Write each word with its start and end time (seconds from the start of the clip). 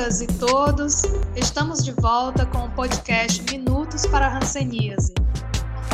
todas 0.00 0.20
e 0.22 0.26
todos, 0.26 1.02
estamos 1.36 1.84
de 1.84 1.92
volta 1.92 2.46
com 2.46 2.64
o 2.64 2.70
podcast 2.70 3.42
Minutos 3.52 4.06
para 4.06 4.28
a 4.28 4.38
Hanseníase. 4.38 5.12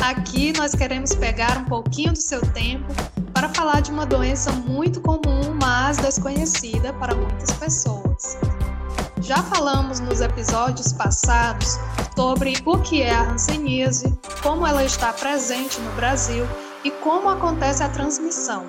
Aqui 0.01 0.53
nós 0.57 0.73
queremos 0.73 1.13
pegar 1.13 1.57
um 1.57 1.65
pouquinho 1.65 2.13
do 2.13 2.21
seu 2.21 2.39
tempo 2.53 2.87
para 3.33 3.49
falar 3.49 3.81
de 3.81 3.91
uma 3.91 4.05
doença 4.05 4.49
muito 4.53 5.01
comum, 5.01 5.53
mas 5.61 5.97
desconhecida 5.97 6.93
para 6.93 7.13
muitas 7.15 7.51
pessoas. 7.57 8.37
Já 9.19 9.43
falamos 9.43 9.99
nos 9.99 10.21
episódios 10.21 10.93
passados 10.93 11.77
sobre 12.15 12.53
o 12.65 12.77
que 12.77 13.01
é 13.01 13.13
a 13.13 13.29
hanseníase, 13.29 14.17
como 14.41 14.65
ela 14.65 14.85
está 14.85 15.11
presente 15.11 15.81
no 15.81 15.91
Brasil 15.97 16.47
e 16.85 16.91
como 16.91 17.27
acontece 17.27 17.83
a 17.83 17.89
transmissão. 17.89 18.67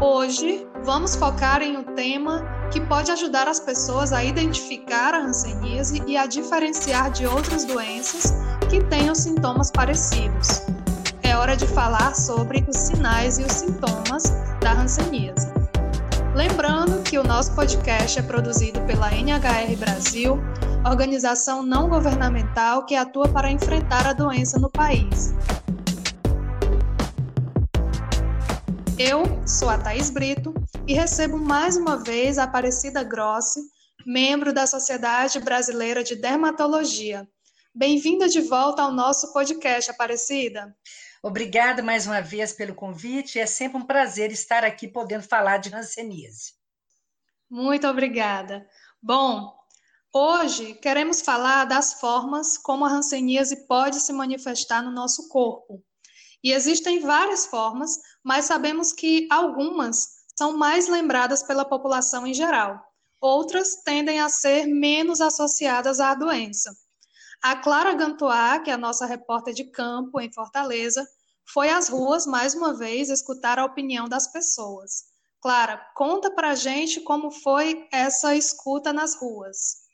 Hoje 0.00 0.66
vamos 0.82 1.14
focar 1.14 1.62
em 1.62 1.76
um 1.76 1.84
tema 1.94 2.57
que 2.70 2.80
pode 2.80 3.10
ajudar 3.10 3.48
as 3.48 3.58
pessoas 3.58 4.12
a 4.12 4.22
identificar 4.22 5.14
a 5.14 5.18
hanseníase 5.18 6.02
e 6.06 6.16
a 6.16 6.26
diferenciar 6.26 7.10
de 7.10 7.26
outras 7.26 7.64
doenças 7.64 8.34
que 8.68 8.82
tenham 8.84 9.14
sintomas 9.14 9.70
parecidos. 9.70 10.62
É 11.22 11.36
hora 11.36 11.56
de 11.56 11.66
falar 11.66 12.14
sobre 12.14 12.64
os 12.68 12.76
sinais 12.76 13.38
e 13.38 13.44
os 13.44 13.52
sintomas 13.52 14.24
da 14.60 14.72
hanseníase. 14.72 15.48
Lembrando 16.34 17.02
que 17.02 17.18
o 17.18 17.24
nosso 17.24 17.54
podcast 17.54 18.18
é 18.18 18.22
produzido 18.22 18.80
pela 18.82 19.12
NHR 19.12 19.76
Brasil, 19.78 20.38
organização 20.84 21.62
não 21.62 21.88
governamental 21.88 22.84
que 22.84 22.94
atua 22.94 23.28
para 23.28 23.50
enfrentar 23.50 24.06
a 24.06 24.12
doença 24.12 24.58
no 24.58 24.70
país. 24.70 25.34
Eu 28.98 29.22
sou 29.46 29.70
a 29.70 29.78
Thaís 29.78 30.10
Brito 30.10 30.52
e 30.88 30.94
recebo 30.94 31.36
mais 31.36 31.76
uma 31.76 32.02
vez 32.02 32.38
a 32.38 32.44
Aparecida 32.44 33.04
Grossi, 33.04 33.60
membro 34.06 34.54
da 34.54 34.66
Sociedade 34.66 35.38
Brasileira 35.38 36.02
de 36.02 36.16
Dermatologia. 36.16 37.28
Bem-vinda 37.74 38.26
de 38.26 38.40
volta 38.40 38.80
ao 38.80 38.90
nosso 38.90 39.30
podcast, 39.34 39.90
Aparecida. 39.90 40.74
Obrigada 41.22 41.82
mais 41.82 42.06
uma 42.06 42.22
vez 42.22 42.54
pelo 42.54 42.74
convite. 42.74 43.38
É 43.38 43.44
sempre 43.44 43.76
um 43.76 43.84
prazer 43.84 44.32
estar 44.32 44.64
aqui 44.64 44.88
podendo 44.88 45.24
falar 45.24 45.58
de 45.58 45.74
hanseníase. 45.74 46.54
Muito 47.50 47.86
obrigada. 47.86 48.66
Bom, 49.02 49.54
hoje 50.10 50.72
queremos 50.72 51.20
falar 51.20 51.66
das 51.66 52.00
formas 52.00 52.56
como 52.56 52.86
a 52.86 52.88
hanseníase 52.88 53.66
pode 53.66 54.00
se 54.00 54.12
manifestar 54.14 54.82
no 54.82 54.90
nosso 54.90 55.28
corpo. 55.28 55.84
E 56.42 56.50
existem 56.50 57.00
várias 57.00 57.44
formas, 57.44 57.90
mas 58.24 58.46
sabemos 58.46 58.90
que 58.90 59.28
algumas 59.30 60.17
são 60.38 60.56
mais 60.56 60.86
lembradas 60.86 61.42
pela 61.42 61.64
população 61.64 62.24
em 62.24 62.32
geral. 62.32 62.80
Outras 63.20 63.82
tendem 63.84 64.20
a 64.20 64.28
ser 64.28 64.66
menos 64.66 65.20
associadas 65.20 65.98
à 65.98 66.14
doença. 66.14 66.72
A 67.42 67.56
Clara 67.56 67.92
Gantois, 67.92 68.62
que 68.62 68.70
é 68.70 68.74
a 68.74 68.78
nossa 68.78 69.04
repórter 69.04 69.52
de 69.52 69.64
campo 69.64 70.20
em 70.20 70.32
Fortaleza, 70.32 71.04
foi 71.52 71.70
às 71.70 71.88
ruas 71.88 72.24
mais 72.24 72.54
uma 72.54 72.72
vez 72.72 73.10
escutar 73.10 73.58
a 73.58 73.64
opinião 73.64 74.08
das 74.08 74.30
pessoas. 74.30 75.06
Clara, 75.42 75.84
conta 75.96 76.30
pra 76.30 76.54
gente 76.54 77.00
como 77.00 77.32
foi 77.32 77.88
essa 77.92 78.36
escuta 78.36 78.92
nas 78.92 79.16
ruas. 79.16 79.88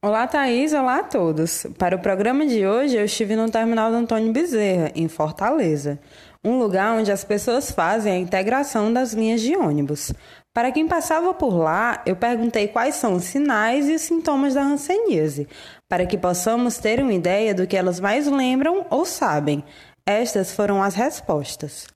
Olá, 0.00 0.28
Thaís. 0.28 0.72
Olá 0.72 0.98
a 0.98 1.02
todos. 1.02 1.66
Para 1.76 1.96
o 1.96 2.00
programa 2.00 2.46
de 2.46 2.64
hoje, 2.64 2.96
eu 2.96 3.04
estive 3.04 3.34
no 3.34 3.50
terminal 3.50 3.90
do 3.90 3.96
Antônio 3.96 4.32
Bezerra, 4.32 4.92
em 4.94 5.08
Fortaleza, 5.08 6.00
um 6.44 6.58
lugar 6.58 6.96
onde 6.96 7.10
as 7.10 7.24
pessoas 7.24 7.70
fazem 7.70 8.12
a 8.12 8.18
integração 8.18 8.92
das 8.92 9.12
linhas 9.12 9.40
de 9.40 9.56
ônibus. 9.56 10.12
Para 10.54 10.72
quem 10.72 10.88
passava 10.88 11.32
por 11.34 11.54
lá, 11.56 12.02
eu 12.06 12.16
perguntei 12.16 12.68
quais 12.68 12.96
são 12.96 13.14
os 13.14 13.24
sinais 13.24 13.88
e 13.88 13.94
os 13.94 14.02
sintomas 14.02 14.54
da 14.54 14.62
hanseníase, 14.62 15.48
para 15.88 16.06
que 16.06 16.18
possamos 16.18 16.78
ter 16.78 17.00
uma 17.00 17.12
ideia 17.12 17.54
do 17.54 17.66
que 17.66 17.76
elas 17.76 18.00
mais 18.00 18.26
lembram 18.26 18.86
ou 18.90 19.04
sabem. 19.04 19.62
Estas 20.06 20.52
foram 20.52 20.82
as 20.82 20.94
respostas. 20.94 21.86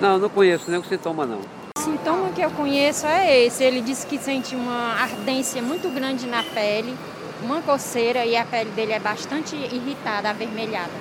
Não, 0.00 0.18
não 0.18 0.28
conheço 0.28 0.70
nenhum 0.70 0.82
sintoma 0.82 1.24
não. 1.24 1.40
O 1.78 1.80
sintoma 1.80 2.30
que 2.32 2.40
eu 2.40 2.50
conheço 2.50 3.06
é 3.06 3.44
esse. 3.44 3.62
Ele 3.62 3.80
disse 3.80 4.06
que 4.06 4.18
sente 4.18 4.56
uma 4.56 5.00
ardência 5.00 5.62
muito 5.62 5.88
grande 5.88 6.26
na 6.26 6.42
pele, 6.42 6.96
uma 7.42 7.62
coceira 7.62 8.26
e 8.26 8.36
a 8.36 8.44
pele 8.44 8.70
dele 8.70 8.92
é 8.92 8.98
bastante 8.98 9.54
irritada, 9.54 10.30
avermelhada. 10.30 10.92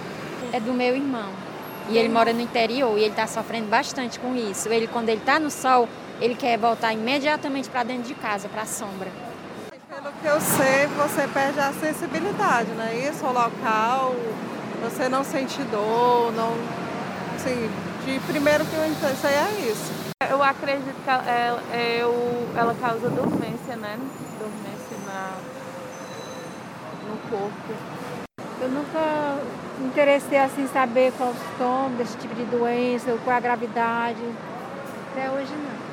É 0.51 0.59
do 0.59 0.73
meu 0.73 0.95
irmão. 0.95 1.52
E 1.89 1.97
ele 1.97 2.09
mora 2.09 2.31
no 2.31 2.41
interior 2.41 2.97
e 2.97 3.01
ele 3.01 3.09
está 3.09 3.27
sofrendo 3.27 3.67
bastante 3.67 4.19
com 4.19 4.35
isso. 4.35 4.69
Ele, 4.69 4.87
quando 4.87 5.09
ele 5.09 5.19
está 5.19 5.39
no 5.39 5.51
sol, 5.51 5.87
ele 6.21 6.35
quer 6.35 6.57
voltar 6.57 6.93
imediatamente 6.93 7.69
para 7.69 7.83
dentro 7.83 8.03
de 8.03 8.15
casa, 8.15 8.47
para 8.47 8.61
a 8.61 8.65
sombra. 8.65 9.11
Pelo 9.89 10.11
que 10.13 10.25
eu 10.25 10.39
sei, 10.39 10.87
você 10.87 11.27
perde 11.27 11.59
a 11.59 11.71
sensibilidade, 11.73 12.69
não 12.71 12.83
é 12.83 12.95
isso? 12.95 13.25
O 13.25 13.31
local, 13.31 14.15
você 14.81 15.07
não 15.09 15.23
sente 15.23 15.61
dor, 15.63 16.31
não. 16.33 16.53
Assim, 17.35 17.69
de 18.05 18.19
primeiro 18.21 18.65
que 18.65 18.75
eu 18.75 19.15
sei 19.15 19.31
é 19.31 19.71
isso. 19.71 19.91
Eu 20.29 20.41
acredito 20.41 20.95
que 21.03 21.09
ela, 21.09 21.61
eu, 21.99 22.47
ela 22.55 22.73
causa 22.75 23.09
dormência, 23.09 23.75
né? 23.75 23.99
Dormência 24.39 24.97
na, 25.05 25.35
no 27.07 27.17
corpo. 27.29 27.73
Eu 28.61 28.69
nunca 28.69 29.39
interessei 29.81 30.37
assim 30.37 30.67
saber 30.67 31.11
qual 31.17 31.29
o 31.29 31.35
sintoma 31.35 31.97
desse 31.97 32.17
tipo 32.17 32.35
de 32.35 32.43
doença, 32.45 33.17
qual 33.23 33.33
é 33.33 33.37
a 33.37 33.39
gravidade. 33.39 34.21
Até 35.11 35.31
hoje 35.31 35.53
não. 35.53 35.83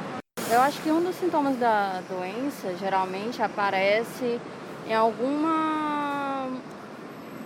Eu 0.52 0.60
acho 0.62 0.80
que 0.82 0.90
um 0.90 1.00
dos 1.00 1.14
sintomas 1.14 1.56
da 1.56 2.00
doença 2.08 2.74
geralmente 2.76 3.40
aparece 3.40 4.40
em 4.88 4.94
alguma. 4.94 6.48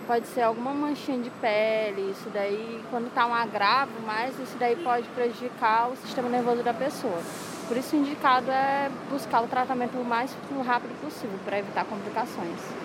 Pode 0.07 0.27
ser 0.27 0.41
alguma 0.41 0.71
manchinha 0.71 1.17
de 1.19 1.31
pele, 1.31 2.11
isso 2.11 2.29
daí, 2.31 2.83
quando 2.91 3.07
está 3.07 3.25
um 3.25 3.33
agravo, 3.33 3.91
mas 4.05 4.37
isso 4.39 4.55
daí 4.59 4.75
pode 4.75 5.07
prejudicar 5.09 5.89
o 5.89 5.95
sistema 5.95 6.29
nervoso 6.29 6.61
da 6.61 6.73
pessoa. 6.73 7.19
Por 7.67 7.75
isso, 7.75 7.95
o 7.95 7.99
indicado 7.99 8.51
é 8.51 8.91
buscar 9.09 9.41
o 9.41 9.47
tratamento 9.47 9.97
o 9.97 10.05
mais 10.05 10.31
rápido 10.63 10.99
possível 11.01 11.39
para 11.43 11.57
evitar 11.57 11.85
complicações. 11.85 12.84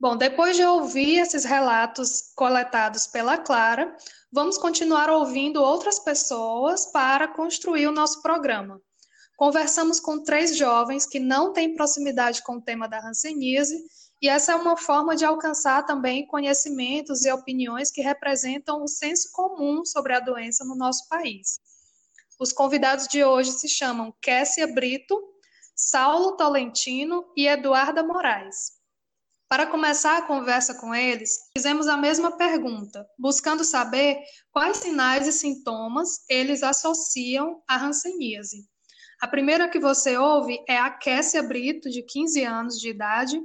Bom, 0.00 0.16
depois 0.16 0.56
de 0.56 0.64
ouvir 0.64 1.18
esses 1.18 1.44
relatos 1.44 2.32
coletados 2.36 3.08
pela 3.08 3.36
Clara, 3.36 3.96
vamos 4.30 4.56
continuar 4.56 5.10
ouvindo 5.10 5.60
outras 5.60 5.98
pessoas 5.98 6.86
para 6.92 7.26
construir 7.26 7.88
o 7.88 7.92
nosso 7.92 8.22
programa. 8.22 8.80
Conversamos 9.36 9.98
com 9.98 10.22
três 10.22 10.56
jovens 10.56 11.04
que 11.04 11.18
não 11.18 11.52
têm 11.52 11.74
proximidade 11.74 12.44
com 12.44 12.58
o 12.58 12.62
tema 12.62 12.88
da 12.88 13.04
hanseníase, 13.04 13.76
e 14.22 14.28
essa 14.28 14.52
é 14.52 14.54
uma 14.54 14.76
forma 14.76 15.16
de 15.16 15.24
alcançar 15.24 15.84
também 15.84 16.28
conhecimentos 16.28 17.24
e 17.24 17.32
opiniões 17.32 17.90
que 17.90 18.00
representam 18.00 18.84
o 18.84 18.88
senso 18.88 19.30
comum 19.32 19.84
sobre 19.84 20.14
a 20.14 20.20
doença 20.20 20.64
no 20.64 20.76
nosso 20.76 21.08
país. 21.08 21.58
Os 22.38 22.52
convidados 22.52 23.08
de 23.08 23.24
hoje 23.24 23.50
se 23.50 23.68
chamam 23.68 24.14
Kessia 24.22 24.72
Brito, 24.72 25.20
Saulo 25.74 26.36
Tolentino 26.36 27.24
e 27.36 27.48
Eduarda 27.48 28.04
Moraes. 28.04 28.77
Para 29.48 29.66
começar 29.66 30.18
a 30.18 30.26
conversa 30.26 30.74
com 30.74 30.94
eles, 30.94 31.48
fizemos 31.56 31.88
a 31.88 31.96
mesma 31.96 32.36
pergunta, 32.36 33.08
buscando 33.18 33.64
saber 33.64 34.22
quais 34.52 34.76
sinais 34.76 35.26
e 35.26 35.32
sintomas 35.32 36.22
eles 36.28 36.62
associam 36.62 37.62
à 37.66 37.82
hanseníase. 37.82 38.68
A 39.20 39.26
primeira 39.26 39.68
que 39.68 39.80
você 39.80 40.18
ouve 40.18 40.62
é 40.68 40.76
a 40.76 40.90
Kessia 40.90 41.42
Brito, 41.42 41.88
de 41.88 42.02
15 42.02 42.44
anos 42.44 42.78
de 42.78 42.90
idade. 42.90 43.40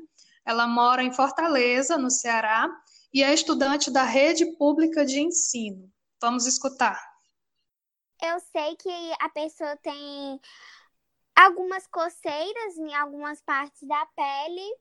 Ela 0.46 0.68
mora 0.68 1.02
em 1.02 1.14
Fortaleza, 1.14 1.97
no 1.97 2.12
Ceará, 2.12 2.70
e 3.14 3.24
é 3.24 3.34
estudante 3.34 3.90
da 3.90 4.03
rede 4.03 4.46
pública 4.58 5.06
de 5.06 5.22
ensino. 5.22 5.90
Vamos 6.22 6.46
escutar. 6.46 7.02
Eu 8.22 8.40
sei 8.52 8.76
que 8.76 9.14
a 9.22 9.29
pessoa 9.29 9.78
tem 9.78 10.40
algumas 11.35 11.88
coceiras 11.88 12.78
em 12.78 12.94
algumas 12.94 13.41
partes 13.41 13.88
da 13.88 14.06
pele, 14.16 14.76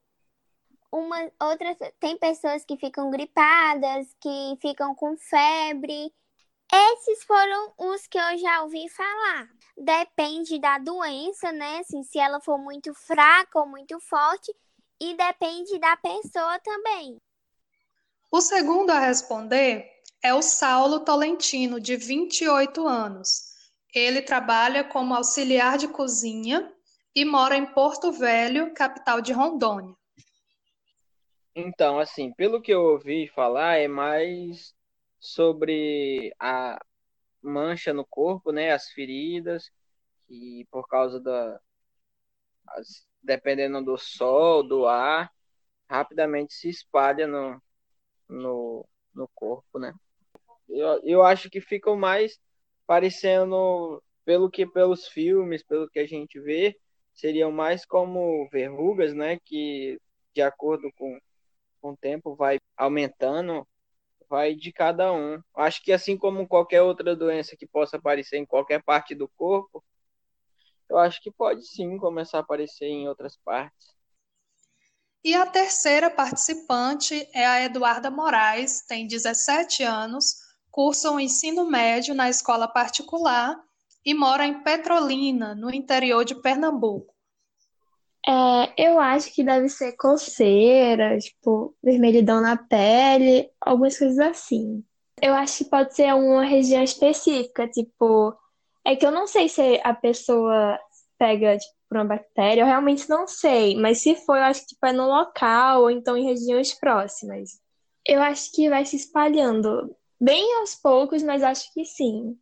uma, 0.93 1.33
outras, 1.41 1.79
tem 1.99 2.19
pessoas 2.19 2.65
que 2.65 2.77
ficam 2.77 3.11
gripadas, 3.11 4.15
que 4.21 4.59
ficam 4.61 4.95
com 4.95 5.17
febre. 5.17 6.13
Esses 6.71 7.25
foram 7.25 7.73
os 7.79 8.07
que 8.07 8.19
eu 8.19 8.39
já 8.39 8.63
ouvi 8.63 8.89
falar. 8.91 9.49
Depende 9.77 10.61
da 10.61 10.79
doença, 10.79 11.51
né? 11.51 11.79
Assim, 11.79 12.03
se 12.03 12.19
ela 12.19 12.41
for 12.41 12.59
muito 12.59 12.93
fraca 12.95 13.59
ou 13.59 13.67
muito 13.67 13.99
forte, 14.01 14.55
e 15.01 15.17
depende 15.17 15.79
da 15.81 15.97
pessoa 15.97 16.61
também. 16.61 17.17
O 18.31 18.41
segundo 18.41 18.91
a 18.91 19.01
responder 19.01 19.91
é 20.23 20.33
o 20.33 20.41
Saulo 20.41 21.01
Tolentino, 21.01 21.81
de 21.81 21.97
28 21.97 22.87
anos. 22.87 23.53
Ele 23.93 24.23
trabalha 24.23 24.85
como 24.85 25.15
auxiliar 25.15 25.77
de 25.77 25.89
cozinha 25.89 26.73
e 27.15 27.25
mora 27.25 27.57
em 27.57 27.67
Porto 27.67 28.13
Velho, 28.13 28.73
capital 28.73 29.21
de 29.21 29.33
Rondônia. 29.33 29.95
Então, 31.55 31.99
assim, 31.99 32.33
pelo 32.33 32.61
que 32.63 32.73
eu 32.73 32.83
ouvi 32.83 33.29
falar, 33.29 33.77
é 33.79 33.87
mais 33.89 34.75
sobre 35.21 36.35
a 36.39 36.81
mancha 37.43 37.93
no 37.95 38.07
corpo, 38.07 38.53
né? 38.53 38.73
As 38.73 38.91
feridas, 38.91 39.71
que 40.29 40.67
por 40.71 40.89
causa 40.89 41.21
da, 41.21 41.61
dependendo 43.23 43.83
do 43.85 43.97
sol, 43.97 44.63
do 44.63 44.87
ar, 44.87 45.31
rapidamente 45.89 46.55
se 46.55 46.69
espalha 46.69 47.27
no, 47.27 47.63
no, 48.29 48.87
no 49.15 49.29
corpo, 49.35 49.79
né? 49.79 49.95
Eu, 50.69 51.01
eu 51.05 51.23
acho 51.23 51.51
que 51.51 51.61
ficam 51.61 51.97
mais 51.97 52.41
parecendo, 52.87 54.03
pelo 54.25 54.51
que 54.51 54.67
pelos 54.67 55.09
filmes, 55.09 55.63
pelo 55.63 55.89
que 55.91 55.99
a 56.01 56.07
gente 56.07 56.41
vê, 56.41 56.79
seriam 57.15 57.53
mais 57.53 57.85
como 57.87 58.49
verrugas, 58.51 59.15
né? 59.15 59.39
Que 59.45 60.01
de 60.35 60.43
acordo 60.43 60.91
com, 60.99 61.19
com 61.83 61.91
o 61.91 61.97
tempo 61.97 62.37
vai 62.37 62.59
aumentando, 62.77 63.67
vai 64.31 64.55
de 64.55 64.73
cada 64.73 65.13
um. 65.13 65.43
Acho 65.55 65.83
que 65.83 65.93
assim 65.93 66.17
como 66.17 66.47
qualquer 66.47 66.81
outra 66.81 67.15
doença 67.17 67.57
que 67.57 67.67
possa 67.67 67.97
aparecer 67.97 68.39
em 68.39 68.47
qualquer 68.47 68.83
parte 68.83 69.15
do 69.15 69.29
corpo, 69.29 69.85
eu 70.89 70.97
acho 70.97 71.21
que 71.21 71.31
pode 71.31 71.67
sim 71.67 71.99
começar 71.99 72.39
a 72.39 72.41
aparecer 72.41 72.87
em 72.87 73.09
outras 73.09 73.37
partes. 73.37 73.95
E 75.25 75.35
a 75.35 75.47
terceira 75.47 76.11
participante 76.11 77.29
é 77.35 77.47
a 77.47 77.63
Eduarda 77.63 78.11
Moraes, 78.11 78.83
tem 78.83 79.07
17 79.07 79.83
anos, 79.83 80.37
cursa 80.71 81.11
o 81.11 81.21
ensino 81.21 81.65
médio 81.65 82.15
na 82.15 82.29
escola 82.29 82.67
particular 82.67 83.57
e 84.05 84.15
mora 84.15 84.47
em 84.47 84.63
Petrolina, 84.63 85.55
no 85.55 85.73
interior 85.73 86.25
de 86.25 86.35
Pernambuco. 86.35 87.15
É, 88.27 88.91
eu 88.91 89.01
acho 89.01 89.33
que 89.35 89.43
deve 89.43 89.69
ser 89.69 89.97
coceira, 89.97 91.19
tipo, 91.19 91.77
vermelhidão 91.83 92.41
na 92.41 92.57
pele, 92.57 93.51
algumas 93.61 93.99
coisas 93.99 94.19
assim. 94.19 94.85
Eu 95.21 95.35
acho 95.35 95.59
que 95.59 95.71
pode 95.71 95.95
ser 95.95 96.15
uma 96.15 96.45
região 96.45 96.83
específica, 96.83 97.69
tipo, 97.69 98.35
é 98.85 98.97
que 98.97 99.05
eu 99.07 99.11
não 99.11 99.27
sei 99.27 99.49
se 99.49 99.81
a 99.83 99.95
pessoa 99.95 100.79
pega, 101.19 101.57
tipo, 101.59 101.75
por 101.89 101.99
uma 101.99 102.05
bactéria, 102.07 102.63
eu 102.63 102.67
realmente 102.67 103.07
não 103.09 103.27
sei, 103.27 103.77
mas 103.77 103.99
se 103.99 104.15
for, 104.17 104.37
eu 104.39 104.45
acho 104.45 104.63
que 104.63 104.69
tipo, 104.69 104.87
é 104.87 104.93
no 104.95 105.07
local 105.07 105.83
ou 105.83 105.91
então 105.91 106.17
em 106.17 106.25
regiões 106.25 106.73
próximas. 106.73 107.61
Eu 108.07 108.23
acho 108.23 108.51
que 108.53 108.71
vai 108.71 108.87
se 108.87 108.97
espalhando 108.97 109.95
bem 110.19 110.55
aos 110.61 110.75
poucos, 110.75 111.23
mas 111.23 111.43
acho 111.43 111.71
que 111.75 111.85
sim. 111.85 112.35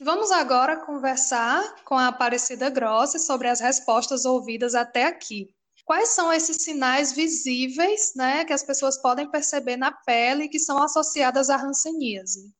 Vamos 0.00 0.30
agora 0.30 0.84
conversar 0.84 1.82
com 1.82 1.94
a 1.96 2.08
Aparecida 2.08 2.68
Grossi 2.68 3.18
sobre 3.18 3.48
as 3.48 3.60
respostas 3.60 4.26
ouvidas 4.26 4.74
até 4.74 5.04
aqui. 5.04 5.48
Quais 5.86 6.10
são 6.10 6.30
esses 6.30 6.58
sinais 6.58 7.12
visíveis 7.12 8.12
né, 8.14 8.44
que 8.44 8.52
as 8.52 8.62
pessoas 8.62 9.00
podem 9.00 9.30
perceber 9.30 9.76
na 9.76 9.90
pele 9.90 10.48
que 10.48 10.58
são 10.58 10.82
associadas 10.82 11.48
à 11.48 11.56
hanseníase? 11.56 12.52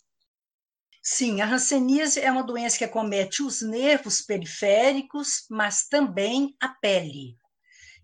Sim, 1.03 1.43
a 1.43 1.47
hanseníase 1.47 2.21
é 2.21 2.33
uma 2.33 2.43
doença 2.43 2.79
que 2.79 2.85
acomete 2.85 3.43
os 3.43 3.61
nervos 3.61 4.23
periféricos, 4.23 5.44
mas 5.50 5.87
também 5.88 6.56
a 6.61 6.69
pele. 6.69 7.37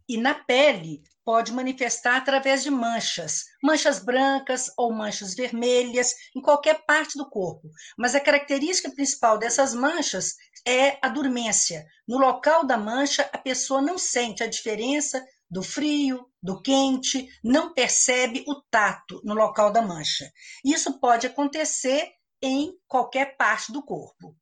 E 0.07 0.19
na 0.19 0.35
pele 0.35 1.03
pode 1.25 1.53
manifestar 1.53 2.17
através 2.17 2.63
de 2.63 2.71
manchas, 2.71 3.45
manchas 3.63 3.99
brancas 3.99 4.71
ou 4.77 4.93
manchas 4.93 5.35
vermelhas 5.35 6.13
em 6.37 6.41
qualquer 6.41 6.85
parte 6.85 7.17
do 7.17 7.29
corpo. 7.29 7.69
Mas 7.97 8.15
a 8.15 8.21
característica 8.21 8.91
principal 8.91 9.39
dessas 9.39 9.75
manchas 9.75 10.35
é 10.67 10.99
a 11.03 11.09
dormência. 11.09 11.85
No 12.07 12.19
local 12.19 12.67
da 12.67 12.77
mancha, 12.77 13.29
a 13.33 13.39
pessoa 13.39 13.81
não 13.81 13.99
sente 13.99 14.43
a 14.43 14.49
diferença 14.49 15.25
do 15.51 15.63
frio, 15.63 16.27
do 16.43 16.63
quente, 16.63 17.29
não 17.45 17.75
percebe 17.75 18.43
o 18.49 18.61
tato 18.71 19.21
no 19.23 19.35
local 19.35 19.71
da 19.71 19.83
mancha. 19.83 20.33
Isso 20.65 20.99
pode 20.99 21.27
acontecer 21.27 22.11
em 22.41 22.73
qualquer 22.89 23.37
parte 23.37 23.71
do 23.71 23.83
corpo. 23.83 24.35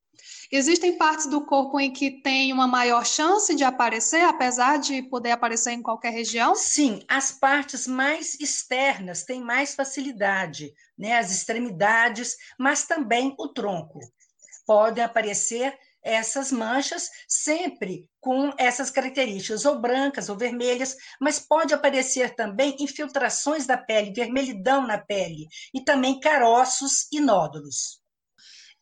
Existem 0.53 0.97
partes 0.99 1.27
do 1.27 1.45
corpo 1.45 1.79
em 1.79 1.93
que 1.93 2.23
tem 2.23 2.53
uma 2.53 2.67
maior 2.67 3.07
chance 3.07 3.55
de 3.55 3.63
aparecer, 3.63 4.23
apesar 4.25 4.79
de 4.79 5.03
poder 5.03 5.31
aparecer 5.31 5.71
em 5.71 5.83
qualquer 5.83 6.13
região? 6.13 6.55
Sim, 6.55 7.05
as 7.09 7.31
partes 7.31 7.87
mais 7.87 8.39
externas 8.41 9.23
têm 9.25 9.41
mais 9.41 9.75
facilidade, 9.75 10.73
né? 10.99 11.19
as 11.19 11.31
extremidades, 11.31 12.37
mas 12.59 12.85
também 12.85 13.35
o 13.39 13.49
tronco. 13.49 14.01
Podem 14.67 15.05
aparecer 15.05 15.79
essas 16.03 16.51
manchas 16.51 17.11
sempre 17.29 18.09
com 18.21 18.53
essas 18.59 18.91
características, 18.91 19.65
ou 19.65 19.81
brancas 19.81 20.29
ou 20.29 20.37
vermelhas, 20.37 20.97
mas 21.21 21.39
pode 21.39 21.75
aparecer 21.75 22.35
também 22.35 22.77
infiltrações 22.81 23.67
da 23.67 23.77
pele, 23.77 24.13
vermelhidão 24.13 24.87
na 24.87 24.99
pele, 24.99 25.47
e 25.75 25.83
também 25.83 26.19
caroços 26.19 27.07
e 27.13 27.21
nódulos. 27.21 28.00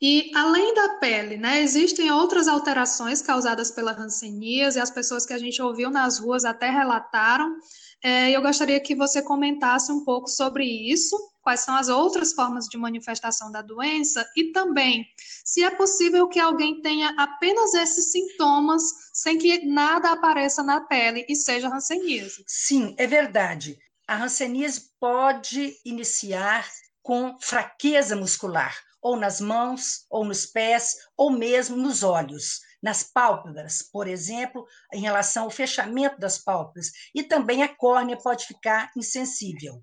E 0.00 0.30
além 0.34 0.74
da 0.74 0.90
pele, 1.00 1.36
né, 1.36 1.60
existem 1.60 2.10
outras 2.12 2.46
alterações 2.46 3.20
causadas 3.20 3.70
pela 3.70 3.92
hanseníase, 3.92 4.78
as 4.78 4.90
pessoas 4.90 5.26
que 5.26 5.32
a 5.32 5.38
gente 5.38 5.60
ouviu 5.60 5.90
nas 5.90 6.18
ruas 6.18 6.44
até 6.44 6.70
relataram. 6.70 7.56
É, 8.02 8.30
eu 8.30 8.40
gostaria 8.40 8.78
que 8.78 8.94
você 8.94 9.20
comentasse 9.20 9.90
um 9.90 10.04
pouco 10.04 10.28
sobre 10.28 10.64
isso, 10.64 11.16
quais 11.42 11.60
são 11.60 11.74
as 11.74 11.88
outras 11.88 12.32
formas 12.32 12.66
de 12.66 12.78
manifestação 12.78 13.50
da 13.50 13.60
doença 13.60 14.24
e 14.36 14.52
também 14.52 15.04
se 15.44 15.64
é 15.64 15.70
possível 15.70 16.28
que 16.28 16.38
alguém 16.38 16.80
tenha 16.80 17.08
apenas 17.18 17.74
esses 17.74 18.12
sintomas 18.12 18.82
sem 19.12 19.38
que 19.38 19.66
nada 19.66 20.12
apareça 20.12 20.62
na 20.62 20.82
pele 20.82 21.24
e 21.28 21.34
seja 21.34 21.68
hanseníase. 21.68 22.44
Sim, 22.46 22.94
é 22.98 23.06
verdade. 23.06 23.78
A 24.06 24.22
hanseníase 24.22 24.90
pode 25.00 25.74
iniciar 25.84 26.68
com 27.02 27.36
fraqueza 27.40 28.14
muscular, 28.14 28.76
ou 29.02 29.16
nas 29.16 29.40
mãos, 29.40 30.06
ou 30.10 30.24
nos 30.24 30.46
pés, 30.46 30.96
ou 31.16 31.30
mesmo 31.30 31.76
nos 31.76 32.02
olhos, 32.02 32.60
nas 32.82 33.02
pálpebras, 33.02 33.82
por 33.82 34.06
exemplo, 34.06 34.66
em 34.92 35.00
relação 35.00 35.44
ao 35.44 35.50
fechamento 35.50 36.18
das 36.18 36.38
pálpebras, 36.38 36.90
e 37.14 37.22
também 37.22 37.62
a 37.62 37.74
córnea 37.74 38.16
pode 38.16 38.46
ficar 38.46 38.90
insensível. 38.96 39.82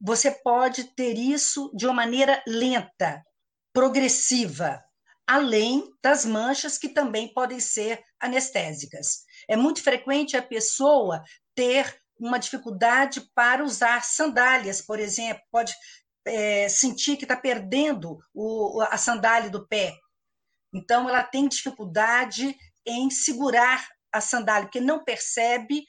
Você 0.00 0.30
pode 0.30 0.84
ter 0.94 1.16
isso 1.18 1.70
de 1.74 1.86
uma 1.86 1.94
maneira 1.94 2.42
lenta, 2.46 3.22
progressiva, 3.72 4.82
além 5.26 5.84
das 6.02 6.24
manchas 6.24 6.76
que 6.76 6.88
também 6.88 7.32
podem 7.32 7.60
ser 7.60 8.02
anestésicas. 8.18 9.20
É 9.48 9.56
muito 9.56 9.82
frequente 9.82 10.36
a 10.36 10.42
pessoa 10.42 11.22
ter 11.54 12.00
uma 12.18 12.38
dificuldade 12.38 13.22
para 13.34 13.64
usar 13.64 14.04
sandálias, 14.04 14.82
por 14.82 14.98
exemplo, 14.98 15.42
pode 15.50 15.72
é, 16.24 16.68
sentir 16.68 17.16
que 17.16 17.24
está 17.24 17.36
perdendo 17.36 18.18
o, 18.34 18.80
a 18.82 18.96
sandália 18.96 19.50
do 19.50 19.66
pé. 19.66 19.94
Então, 20.72 21.08
ela 21.08 21.22
tem 21.22 21.48
dificuldade 21.48 22.56
em 22.86 23.10
segurar 23.10 23.88
a 24.12 24.20
sandália, 24.20 24.66
porque 24.66 24.80
não 24.80 25.04
percebe 25.04 25.84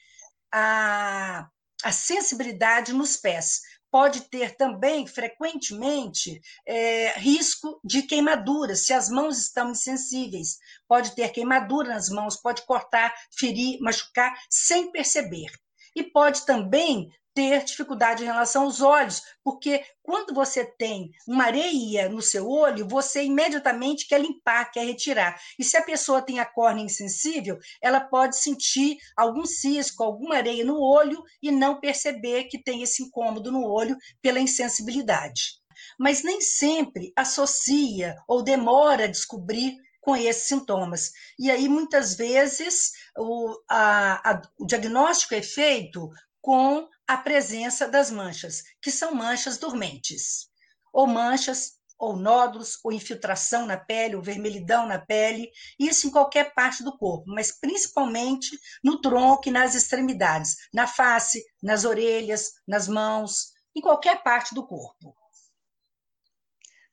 a, 0.52 1.46
a 1.82 1.92
sensibilidade 1.92 2.92
nos 2.92 3.16
pés. 3.16 3.60
Pode 3.90 4.22
ter 4.30 4.56
também, 4.56 5.06
frequentemente, 5.06 6.40
é, 6.66 7.12
risco 7.18 7.78
de 7.84 8.02
queimadura, 8.02 8.74
se 8.74 8.92
as 8.92 9.10
mãos 9.10 9.38
estão 9.38 9.70
insensíveis. 9.70 10.56
Pode 10.88 11.14
ter 11.14 11.28
queimadura 11.28 11.90
nas 11.90 12.08
mãos, 12.08 12.36
pode 12.36 12.64
cortar, 12.64 13.14
ferir, 13.36 13.78
machucar, 13.80 14.34
sem 14.48 14.90
perceber. 14.90 15.50
E 15.94 16.02
pode 16.02 16.46
também 16.46 17.12
ter 17.34 17.64
dificuldade 17.64 18.22
em 18.22 18.26
relação 18.26 18.64
aos 18.64 18.80
olhos, 18.80 19.22
porque 19.42 19.82
quando 20.02 20.34
você 20.34 20.64
tem 20.64 21.10
uma 21.26 21.44
areia 21.44 22.08
no 22.08 22.20
seu 22.20 22.48
olho, 22.48 22.86
você 22.86 23.24
imediatamente 23.24 24.06
quer 24.06 24.20
limpar, 24.20 24.70
quer 24.70 24.84
retirar. 24.84 25.40
E 25.58 25.64
se 25.64 25.76
a 25.76 25.82
pessoa 25.82 26.22
tem 26.22 26.40
a 26.40 26.46
córnea 26.46 26.84
insensível, 26.84 27.58
ela 27.80 28.00
pode 28.00 28.36
sentir 28.36 28.98
algum 29.16 29.46
cisco, 29.46 30.02
alguma 30.02 30.36
areia 30.36 30.64
no 30.64 30.80
olho 30.80 31.22
e 31.42 31.50
não 31.50 31.80
perceber 31.80 32.44
que 32.44 32.62
tem 32.62 32.82
esse 32.82 33.02
incômodo 33.02 33.50
no 33.50 33.64
olho 33.64 33.96
pela 34.20 34.40
insensibilidade. 34.40 35.60
Mas 35.98 36.22
nem 36.22 36.40
sempre 36.40 37.12
associa 37.16 38.16
ou 38.28 38.42
demora 38.42 39.04
a 39.04 39.08
descobrir 39.08 39.76
com 40.00 40.16
esses 40.16 40.48
sintomas. 40.48 41.12
E 41.38 41.50
aí, 41.50 41.68
muitas 41.68 42.14
vezes, 42.14 42.90
o, 43.16 43.56
a, 43.70 44.30
a, 44.30 44.42
o 44.58 44.66
diagnóstico 44.66 45.34
é 45.34 45.40
feito 45.40 46.10
com 46.40 46.88
a 47.06 47.16
presença 47.16 47.88
das 47.88 48.10
manchas, 48.10 48.62
que 48.80 48.90
são 48.90 49.14
manchas 49.14 49.58
dormentes, 49.58 50.48
ou 50.92 51.06
manchas, 51.06 51.72
ou 51.98 52.16
nódulos, 52.16 52.78
ou 52.82 52.92
infiltração 52.92 53.64
na 53.64 53.76
pele, 53.76 54.16
ou 54.16 54.22
vermelhidão 54.22 54.86
na 54.86 54.98
pele, 54.98 55.48
isso 55.78 56.06
em 56.06 56.10
qualquer 56.10 56.52
parte 56.52 56.82
do 56.82 56.98
corpo, 56.98 57.24
mas 57.28 57.52
principalmente 57.52 58.58
no 58.82 59.00
tronco 59.00 59.48
e 59.48 59.52
nas 59.52 59.76
extremidades, 59.76 60.56
na 60.74 60.86
face, 60.86 61.44
nas 61.62 61.84
orelhas, 61.84 62.50
nas 62.66 62.88
mãos, 62.88 63.52
em 63.74 63.80
qualquer 63.80 64.22
parte 64.22 64.52
do 64.52 64.66
corpo. 64.66 65.14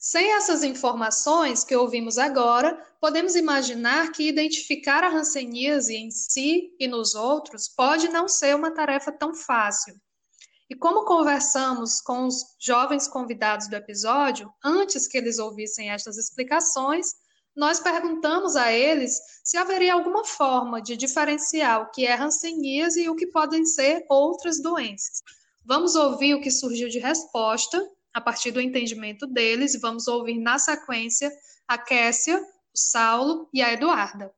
Sem 0.01 0.31
essas 0.31 0.63
informações 0.63 1.65
que 1.65 1.75
ouvimos 1.75 2.17
agora, 2.17 2.81
podemos 3.01 3.35
imaginar 3.35 4.13
que 4.13 4.29
identificar 4.29 5.03
a 5.03 5.09
hanseníase 5.09 5.93
em 5.93 6.09
si 6.09 6.73
e 6.79 6.87
nos 6.87 7.15
outros 7.15 7.67
pode 7.67 8.07
não 8.07 8.25
ser 8.25 8.55
uma 8.55 8.71
tarefa 8.71 9.11
tão 9.11 9.35
fácil. 9.35 9.93
E 10.69 10.75
como 10.75 11.03
conversamos 11.03 11.99
com 11.99 12.27
os 12.27 12.45
jovens 12.57 13.09
convidados 13.09 13.67
do 13.67 13.75
episódio, 13.75 14.49
antes 14.63 15.05
que 15.05 15.17
eles 15.17 15.37
ouvissem 15.37 15.91
estas 15.91 16.17
explicações, 16.17 17.07
nós 17.53 17.81
perguntamos 17.81 18.55
a 18.55 18.71
eles 18.71 19.19
se 19.43 19.57
haveria 19.57 19.93
alguma 19.93 20.23
forma 20.23 20.81
de 20.81 20.95
diferenciar 20.95 21.81
o 21.81 21.91
que 21.91 22.05
é 22.05 22.15
hanseníase 22.15 23.03
e 23.03 23.09
o 23.09 23.17
que 23.17 23.27
podem 23.27 23.65
ser 23.65 24.05
outras 24.07 24.61
doenças. 24.61 25.21
Vamos 25.65 25.95
ouvir 25.95 26.35
o 26.35 26.41
que 26.41 26.49
surgiu 26.49 26.87
de 26.87 26.99
resposta 26.99 27.85
a 28.13 28.21
partir 28.21 28.51
do 28.51 28.61
entendimento 28.61 29.27
deles 29.27 29.79
vamos 29.79 30.07
ouvir 30.07 30.39
na 30.39 30.57
sequência 30.57 31.31
a 31.67 31.77
Kessia, 31.77 32.39
o 32.39 32.77
Saulo 32.77 33.49
e 33.53 33.61
a 33.61 33.71
Eduarda. 33.71 34.33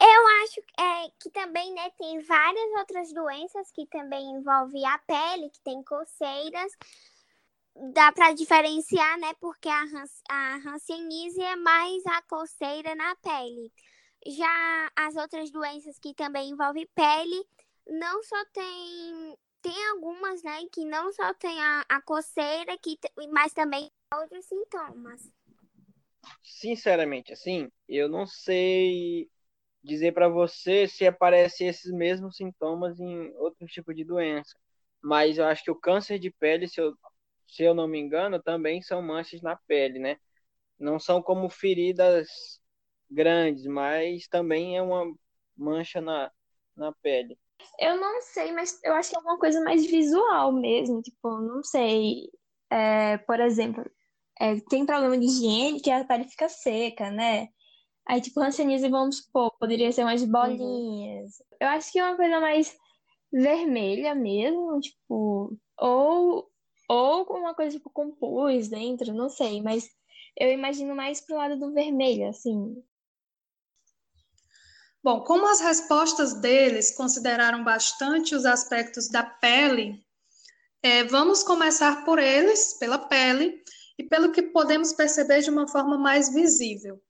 Eu 0.00 0.26
acho 0.42 0.60
é, 0.78 1.12
que 1.20 1.28
também 1.28 1.74
né, 1.74 1.90
tem 1.98 2.20
várias 2.20 2.72
outras 2.78 3.12
doenças 3.12 3.70
que 3.70 3.86
também 3.86 4.30
envolvem 4.30 4.86
a 4.86 4.98
pele, 5.00 5.50
que 5.50 5.60
tem 5.60 5.82
coceiras. 5.82 6.72
Dá 7.92 8.10
para 8.10 8.32
diferenciar, 8.32 9.18
né? 9.18 9.34
Porque 9.38 9.68
a, 9.68 10.54
hanseníase 10.66 11.42
é 11.42 11.54
mais 11.54 12.04
a 12.06 12.22
coceira 12.22 12.94
na 12.94 13.14
pele. 13.16 13.70
Já 14.26 14.90
as 14.96 15.16
outras 15.16 15.50
doenças 15.50 15.98
que 15.98 16.14
também 16.14 16.48
envolvem 16.48 16.88
pele, 16.94 17.46
não 17.86 18.22
só 18.22 18.42
tem. 18.54 19.36
Tem 19.62 19.88
algumas, 19.90 20.42
né, 20.42 20.58
que 20.72 20.84
não 20.84 21.12
só 21.12 21.34
tem 21.34 21.60
a, 21.60 21.84
a 21.88 22.00
coceira, 22.02 22.76
que, 22.78 22.98
mas 23.30 23.52
também 23.52 23.90
outros 24.14 24.44
sintomas. 24.46 25.30
Sinceramente, 26.42 27.32
assim, 27.32 27.70
eu 27.88 28.08
não 28.08 28.26
sei 28.26 29.30
dizer 29.82 30.12
para 30.12 30.28
você 30.28 30.86
se 30.88 31.06
aparecem 31.06 31.68
esses 31.68 31.90
mesmos 31.92 32.36
sintomas 32.36 33.00
em 33.00 33.32
outro 33.36 33.66
tipo 33.66 33.94
de 33.94 34.04
doença. 34.04 34.54
Mas 35.02 35.38
eu 35.38 35.46
acho 35.46 35.64
que 35.64 35.70
o 35.70 35.76
câncer 35.80 36.18
de 36.18 36.30
pele, 36.30 36.68
se 36.68 36.80
eu, 36.80 36.94
se 37.48 37.62
eu 37.64 37.74
não 37.74 37.88
me 37.88 37.98
engano, 37.98 38.42
também 38.42 38.82
são 38.82 39.02
manchas 39.02 39.40
na 39.42 39.56
pele, 39.56 39.98
né? 39.98 40.18
Não 40.78 40.98
são 41.00 41.22
como 41.22 41.50
feridas 41.50 42.28
grandes, 43.10 43.66
mas 43.66 44.28
também 44.28 44.76
é 44.76 44.82
uma 44.82 45.04
mancha 45.56 46.00
na, 46.00 46.30
na 46.76 46.92
pele. 47.02 47.38
Eu 47.78 47.96
não 48.00 48.20
sei, 48.22 48.52
mas 48.52 48.78
eu 48.84 48.94
acho 48.94 49.10
que 49.10 49.16
é 49.16 49.18
alguma 49.18 49.38
coisa 49.38 49.62
mais 49.62 49.86
visual 49.86 50.52
mesmo. 50.52 51.02
Tipo, 51.02 51.40
não 51.40 51.62
sei. 51.62 52.30
É, 52.70 53.18
por 53.18 53.40
exemplo, 53.40 53.84
é, 54.38 54.58
tem 54.68 54.86
problema 54.86 55.18
de 55.18 55.26
higiene 55.26 55.80
que 55.80 55.90
a 55.90 56.04
pele 56.04 56.24
fica 56.28 56.48
seca, 56.48 57.10
né? 57.10 57.48
Aí, 58.06 58.20
tipo, 58.20 58.40
hanseníase, 58.40 58.88
vamos 58.88 59.18
supor, 59.18 59.52
poderia 59.58 59.92
ser 59.92 60.02
umas 60.02 60.24
bolinhas. 60.24 61.38
Uhum. 61.38 61.56
Eu 61.60 61.68
acho 61.68 61.92
que 61.92 61.98
é 61.98 62.04
uma 62.04 62.16
coisa 62.16 62.40
mais 62.40 62.76
vermelha 63.32 64.14
mesmo, 64.14 64.80
tipo, 64.80 65.56
ou, 65.78 66.50
ou 66.88 67.24
uma 67.30 67.54
coisa 67.54 67.76
tipo 67.76 67.90
com 67.90 68.10
pus 68.10 68.68
dentro, 68.68 69.14
não 69.14 69.28
sei, 69.28 69.62
mas 69.62 69.88
eu 70.36 70.50
imagino 70.50 70.94
mais 70.96 71.20
pro 71.20 71.36
lado 71.36 71.58
do 71.58 71.72
vermelho, 71.72 72.28
assim. 72.28 72.82
Bom, 75.02 75.22
como 75.22 75.46
as 75.46 75.60
respostas 75.60 76.34
deles 76.34 76.90
consideraram 76.90 77.64
bastante 77.64 78.34
os 78.34 78.44
aspectos 78.44 79.08
da 79.08 79.22
pele, 79.22 80.04
é, 80.82 81.04
vamos 81.04 81.42
começar 81.42 82.04
por 82.04 82.18
eles, 82.18 82.74
pela 82.78 82.98
pele, 82.98 83.62
e 83.98 84.04
pelo 84.04 84.32
que 84.32 84.42
podemos 84.42 84.92
perceber 84.92 85.42
de 85.42 85.50
uma 85.50 85.68
forma 85.68 85.98
mais 85.98 86.32
visível. 86.32 87.00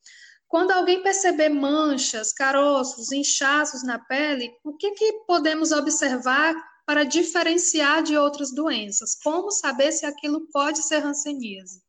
Quando 0.49 0.73
alguém 0.73 1.03
perceber 1.03 1.49
manchas, 1.49 2.33
caroços, 2.33 3.13
inchaços 3.13 3.85
na 3.85 3.99
pele, 3.99 4.53
o 4.65 4.77
que, 4.77 4.91
que 4.93 5.13
podemos 5.25 5.71
observar 5.71 6.53
para 6.85 7.05
diferenciar 7.05 8.03
de 8.03 8.17
outras 8.17 8.53
doenças? 8.53 9.15
Como 9.23 9.53
saber 9.53 9.93
se 9.93 10.05
aquilo 10.05 10.49
pode 10.53 10.83
ser 10.83 11.05
hanseníase? 11.05 11.81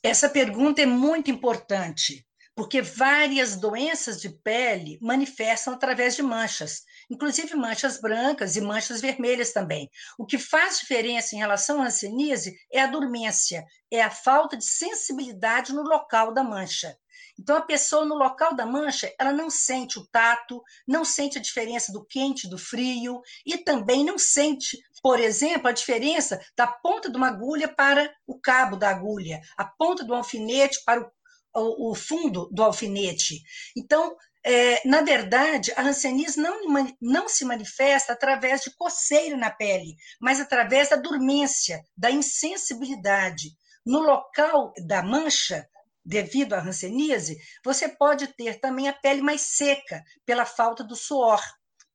Essa 0.00 0.28
pergunta 0.28 0.80
é 0.80 0.86
muito 0.86 1.28
importante, 1.28 2.24
porque 2.56 2.80
várias 2.80 3.54
doenças 3.54 4.18
de 4.18 4.30
pele 4.30 4.98
manifestam 5.02 5.74
através 5.74 6.16
de 6.16 6.22
manchas, 6.22 6.84
inclusive 7.10 7.54
manchas 7.54 8.00
brancas 8.00 8.56
e 8.56 8.62
manchas 8.62 9.02
vermelhas 9.02 9.52
também. 9.52 9.90
O 10.18 10.24
que 10.24 10.38
faz 10.38 10.78
diferença 10.80 11.36
em 11.36 11.38
relação 11.38 11.82
à 11.82 11.84
hanseníase 11.84 12.56
é 12.72 12.80
a 12.80 12.86
dormência, 12.86 13.62
é 13.90 14.02
a 14.02 14.10
falta 14.10 14.56
de 14.56 14.64
sensibilidade 14.64 15.74
no 15.74 15.82
local 15.82 16.32
da 16.32 16.42
mancha. 16.42 16.96
Então, 17.38 17.56
a 17.56 17.62
pessoa 17.62 18.06
no 18.06 18.14
local 18.14 18.54
da 18.54 18.64
mancha, 18.64 19.12
ela 19.18 19.32
não 19.32 19.50
sente 19.50 19.98
o 19.98 20.06
tato, 20.06 20.62
não 20.88 21.04
sente 21.04 21.36
a 21.36 21.42
diferença 21.42 21.92
do 21.92 22.04
quente, 22.04 22.48
do 22.48 22.56
frio, 22.56 23.20
e 23.44 23.58
também 23.58 24.02
não 24.02 24.18
sente, 24.18 24.78
por 25.02 25.20
exemplo, 25.20 25.68
a 25.68 25.72
diferença 25.72 26.40
da 26.56 26.66
ponta 26.66 27.10
de 27.10 27.16
uma 27.16 27.28
agulha 27.28 27.68
para 27.68 28.10
o 28.26 28.40
cabo 28.40 28.76
da 28.76 28.88
agulha, 28.88 29.40
a 29.56 29.66
ponta 29.66 30.02
do 30.02 30.14
alfinete 30.14 30.82
para 30.84 31.02
o, 31.02 31.12
o, 31.60 31.90
o 31.90 31.94
fundo 31.94 32.48
do 32.52 32.62
alfinete. 32.62 33.42
Então, 33.76 34.16
é, 34.44 34.86
na 34.86 35.02
verdade, 35.02 35.72
a 35.76 35.82
hanseníase 35.82 36.38
não, 36.38 36.60
não 37.00 37.28
se 37.28 37.44
manifesta 37.44 38.12
através 38.12 38.60
de 38.60 38.70
coceira 38.76 39.36
na 39.36 39.50
pele, 39.50 39.96
mas 40.20 40.40
através 40.40 40.88
da 40.88 40.96
dormência, 40.96 41.82
da 41.96 42.10
insensibilidade. 42.10 43.50
No 43.84 44.00
local 44.00 44.72
da 44.86 45.02
mancha, 45.02 45.68
devido 46.04 46.52
à 46.54 46.60
hanseníase, 46.60 47.36
você 47.64 47.88
pode 47.88 48.28
ter 48.28 48.60
também 48.60 48.88
a 48.88 48.92
pele 48.92 49.20
mais 49.20 49.42
seca 49.42 50.02
pela 50.24 50.44
falta 50.44 50.84
do 50.84 50.94
suor, 50.94 51.40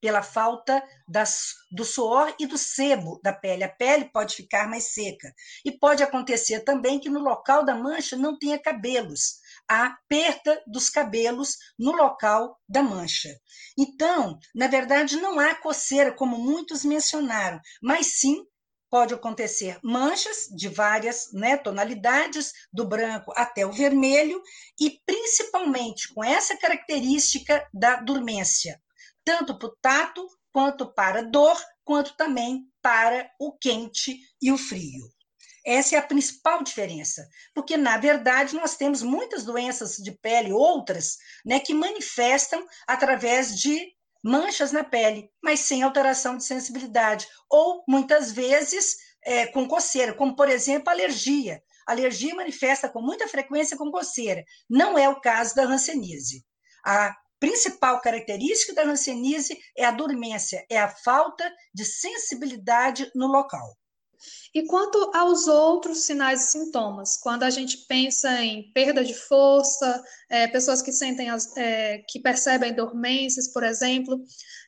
pela 0.02 0.24
falta 0.24 0.84
das, 1.08 1.54
do 1.72 1.86
suor 1.86 2.36
e 2.40 2.48
do 2.48 2.58
sebo 2.58 3.22
da 3.24 3.32
pele. 3.32 3.64
A 3.64 3.70
pele 3.70 4.06
pode 4.06 4.36
ficar 4.36 4.68
mais 4.68 4.92
seca. 4.94 5.32
E 5.64 5.72
pode 5.72 6.02
acontecer 6.02 6.62
também 6.62 7.00
que 7.00 7.10
no 7.10 7.20
local 7.20 7.64
da 7.64 7.76
mancha 7.76 8.18
não 8.18 8.38
tenha 8.38 8.60
cabelos. 8.60 9.40
Há 9.70 9.98
perda 10.08 10.62
dos 10.68 10.90
cabelos 10.90 11.58
no 11.78 11.92
local 11.92 12.60
da 12.68 12.84
mancha. 12.84 13.30
Então, 13.78 14.38
na 14.54 14.68
verdade, 14.68 15.18
não 15.18 15.40
há 15.40 15.56
coceira, 15.56 16.12
como 16.12 16.38
muitos 16.38 16.84
mencionaram, 16.84 17.60
mas 17.82 18.20
sim 18.20 18.46
pode 18.90 19.14
acontecer 19.14 19.80
manchas 19.82 20.48
de 20.54 20.68
várias 20.68 21.32
né, 21.32 21.56
tonalidades, 21.56 22.52
do 22.74 22.86
branco 22.86 23.32
até 23.38 23.66
o 23.66 23.72
vermelho, 23.72 24.42
e 24.78 25.00
principalmente 25.06 26.14
com 26.14 26.22
essa 26.22 26.58
característica 26.58 27.66
da 27.74 27.96
dormência, 28.02 28.82
tanto 29.24 29.58
para 29.58 29.68
o 29.70 29.78
tato, 29.82 30.28
quanto 30.52 30.94
para 30.94 31.24
dor, 31.24 31.58
quanto 31.86 32.18
também 32.18 32.68
para 32.82 33.32
o 33.40 33.54
quente 33.58 34.20
e 34.42 34.52
o 34.52 34.58
frio. 34.58 35.08
Essa 35.66 35.96
é 35.96 36.00
a 36.00 36.04
principal 36.04 36.64
diferença, 36.64 37.28
porque 37.54 37.78
na 37.78 37.98
verdade 37.98 38.56
nós 38.56 38.76
temos 38.76 39.04
muitas 39.04 39.44
doenças 39.44 39.98
de 39.98 40.12
pele, 40.12 40.52
outras, 40.52 41.18
né, 41.46 41.60
que 41.60 41.74
manifestam 41.74 42.66
através 42.88 43.58
de 43.60 43.94
manchas 44.24 44.72
na 44.72 44.84
pele, 44.84 45.30
mas 45.44 45.62
sem 45.62 45.84
alteração 45.84 46.38
de 46.38 46.44
sensibilidade, 46.44 47.28
ou 47.50 47.84
muitas 47.88 48.32
vezes 48.32 48.98
é, 49.24 49.48
com 49.48 49.68
coceira, 49.68 50.14
como 50.14 50.36
por 50.36 50.50
exemplo 50.50 50.90
alergia. 50.90 51.62
alergia 51.86 52.36
manifesta 52.36 52.90
com 52.90 53.02
muita 53.02 53.28
frequência 53.28 53.78
com 53.78 53.92
coceira. 53.92 54.44
Não 54.70 54.98
é 54.98 55.10
o 55.10 55.20
caso 55.20 55.56
da 55.56 55.64
hanseníase. 55.64 56.46
A 56.86 57.16
principal 57.40 58.00
característica 58.02 58.74
da 58.74 58.84
hanseníase 58.84 59.60
é 59.76 59.84
a 59.86 59.92
dormência, 59.92 60.66
é 60.70 60.80
a 60.80 60.88
falta 60.88 61.52
de 61.74 61.84
sensibilidade 61.84 63.12
no 63.16 63.28
local. 63.28 63.76
E 64.54 64.66
quanto 64.66 65.12
aos 65.14 65.48
outros 65.48 66.04
sinais 66.04 66.46
e 66.46 66.52
sintomas, 66.52 67.18
quando 67.18 67.44
a 67.44 67.50
gente 67.50 67.78
pensa 67.88 68.30
em 68.44 68.72
perda 68.74 69.04
de 69.04 69.14
força, 69.14 70.04
é, 70.30 70.48
pessoas 70.48 70.82
que 70.82 70.92
sentem, 70.92 71.30
as, 71.30 71.56
é, 71.56 72.00
que 72.08 72.20
percebem 72.20 72.74
dormências, 72.74 73.48
por 73.48 73.64
exemplo, 73.64 74.22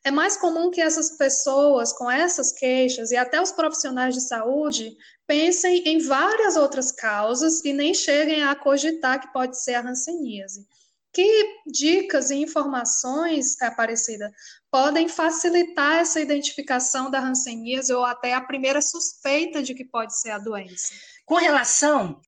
é 0.04 0.12
mais 0.12 0.38
comum 0.38 0.72
que 0.72 0.82
essas 0.82 1.18
pessoas 1.18 1.94
com 1.94 2.10
essas 2.10 2.52
queixas 2.52 3.12
e 3.12 3.18
até 3.18 3.42
os 3.42 3.52
profissionais 3.52 4.14
de 4.14 4.22
saúde 4.22 4.96
pensem 5.28 5.84
em 5.88 6.00
várias 6.00 6.56
outras 6.56 6.92
causas 6.92 7.64
e 7.64 7.74
nem 7.74 7.94
cheguem 7.94 8.44
a 8.44 8.56
cogitar 8.56 9.20
que 9.20 9.32
pode 9.32 9.62
ser 9.62 9.76
a 9.76 9.82
hanseníase. 9.82 10.66
Que 11.14 11.62
dicas 11.68 12.32
e 12.32 12.36
informações, 12.36 13.62
Aparecida, 13.62 14.32
podem 14.72 15.08
facilitar 15.08 16.00
essa 16.00 16.20
identificação 16.20 17.12
da 17.12 17.20
hanseníase 17.20 17.94
ou 17.94 18.04
até 18.04 18.34
a 18.34 18.42
primeira 18.42 18.82
suspeita 18.82 19.62
de 19.62 19.76
que 19.76 19.86
pode 19.86 20.20
ser 20.20 20.32
a 20.32 20.40
doença? 20.40 20.92
Com 21.24 21.36
relação 21.36 22.20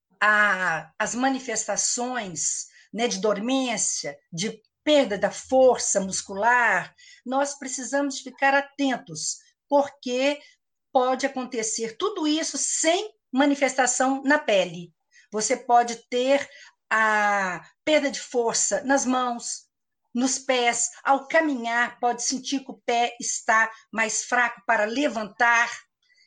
às 0.99 1.15
manifestações 1.15 2.67
né, 2.93 3.07
de 3.07 3.19
dormência, 3.19 4.15
de 4.31 4.61
perda 4.83 5.17
da 5.17 5.31
força 5.31 5.99
muscular, 5.99 6.93
nós 7.25 7.57
precisamos 7.57 8.19
ficar 8.19 8.53
atentos, 8.53 9.39
porque 9.67 10.39
pode 10.93 11.25
acontecer 11.25 11.97
tudo 11.97 12.27
isso 12.27 12.55
sem 12.55 13.11
manifestação 13.31 14.21
na 14.23 14.37
pele. 14.37 14.93
Você 15.31 15.57
pode 15.57 16.07
ter 16.07 16.47
a 16.89 17.67
perda 17.85 18.11
de 18.11 18.19
força 18.19 18.81
nas 18.83 19.05
mãos, 19.05 19.65
nos 20.13 20.39
pés, 20.39 20.89
ao 21.03 21.27
caminhar, 21.27 21.99
pode 21.99 22.23
sentir 22.23 22.61
que 22.65 22.71
o 22.71 22.81
pé 22.85 23.15
está 23.19 23.71
mais 23.91 24.23
fraco 24.23 24.61
para 24.65 24.85
levantar, 24.85 25.69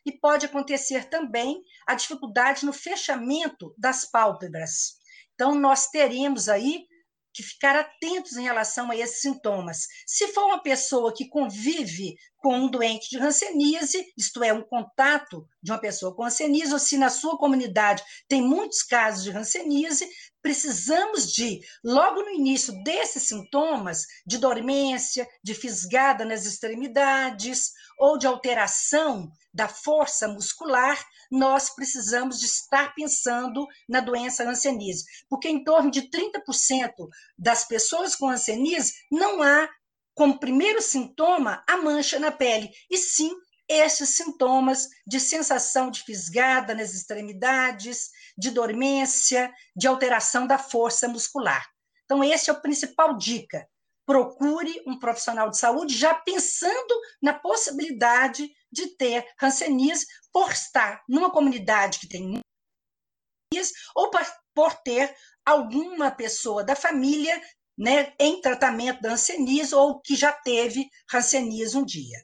e 0.08 0.12
pode 0.12 0.46
acontecer 0.46 1.10
também 1.10 1.62
a 1.86 1.94
dificuldade 1.94 2.64
no 2.64 2.72
fechamento 2.72 3.74
das 3.76 4.10
pálpebras. 4.10 4.96
Então, 5.34 5.54
nós 5.54 5.88
teremos 5.88 6.48
aí 6.48 6.86
que 7.32 7.42
ficar 7.42 7.76
atentos 7.76 8.36
em 8.36 8.44
relação 8.44 8.90
a 8.90 8.96
esses 8.96 9.20
sintomas. 9.20 9.86
Se 10.06 10.28
for 10.28 10.46
uma 10.46 10.62
pessoa 10.62 11.14
que 11.14 11.28
convive 11.28 12.16
com 12.38 12.54
um 12.54 12.70
doente 12.70 13.10
de 13.10 13.18
hanseníase, 13.18 14.12
isto 14.16 14.42
é, 14.42 14.52
um 14.52 14.62
contato 14.62 15.46
de 15.62 15.72
uma 15.72 15.78
pessoa 15.78 16.14
com 16.14 16.24
hanseníase, 16.24 16.72
ou 16.72 16.78
se 16.78 16.96
na 16.96 17.10
sua 17.10 17.36
comunidade 17.36 18.02
tem 18.28 18.40
muitos 18.40 18.82
casos 18.82 19.24
de 19.24 19.30
hanseníase, 19.30 20.08
precisamos 20.40 21.32
de, 21.32 21.60
logo 21.84 22.22
no 22.22 22.30
início 22.30 22.72
desses 22.84 23.24
sintomas, 23.24 24.06
de 24.26 24.38
dormência, 24.38 25.28
de 25.42 25.52
fisgada 25.52 26.24
nas 26.24 26.46
extremidades 26.46 27.72
ou 27.98 28.16
de 28.16 28.26
alteração 28.26 29.30
da 29.52 29.66
força 29.66 30.28
muscular, 30.28 31.04
nós 31.30 31.70
precisamos 31.70 32.38
de 32.38 32.46
estar 32.46 32.94
pensando 32.94 33.66
na 33.88 34.00
doença 34.00 34.48
hanseníase, 34.48 35.04
porque 35.28 35.48
em 35.48 35.64
torno 35.64 35.90
de 35.90 36.02
30% 36.02 36.90
das 37.36 37.66
pessoas 37.66 38.14
com 38.14 38.28
hanseníase 38.28 38.92
não 39.10 39.42
há 39.42 39.68
como 40.18 40.40
primeiro 40.40 40.82
sintoma 40.82 41.62
a 41.64 41.76
mancha 41.76 42.18
na 42.18 42.32
pele, 42.32 42.72
e 42.90 42.98
sim 42.98 43.30
esses 43.68 44.16
sintomas 44.16 44.88
de 45.06 45.20
sensação 45.20 45.92
de 45.92 46.02
fisgada 46.02 46.74
nas 46.74 46.92
extremidades, 46.92 48.10
de 48.36 48.50
dormência, 48.50 49.54
de 49.76 49.86
alteração 49.86 50.44
da 50.44 50.58
força 50.58 51.06
muscular. 51.06 51.64
Então, 52.04 52.24
esse 52.24 52.50
é 52.50 52.52
o 52.52 52.60
principal 52.60 53.16
dica. 53.16 53.64
Procure 54.04 54.82
um 54.88 54.98
profissional 54.98 55.50
de 55.50 55.58
saúde 55.58 55.96
já 55.96 56.12
pensando 56.16 57.00
na 57.22 57.34
possibilidade 57.34 58.50
de 58.72 58.96
ter 58.96 59.24
hanseníase 59.40 60.04
por 60.32 60.50
estar 60.50 61.00
numa 61.08 61.30
comunidade 61.30 62.00
que 62.00 62.08
tem 62.08 62.40
ou 63.94 64.10
por 64.52 64.74
ter 64.82 65.14
alguma 65.46 66.10
pessoa 66.10 66.64
da 66.64 66.74
família 66.74 67.40
né, 67.78 68.12
em 68.18 68.40
tratamento 68.40 69.00
da 69.00 69.12
hanseníase 69.12 69.74
ou 69.74 70.00
que 70.00 70.16
já 70.16 70.32
teve 70.32 70.90
hanseníase 71.14 71.76
um 71.76 71.84
dia. 71.84 72.18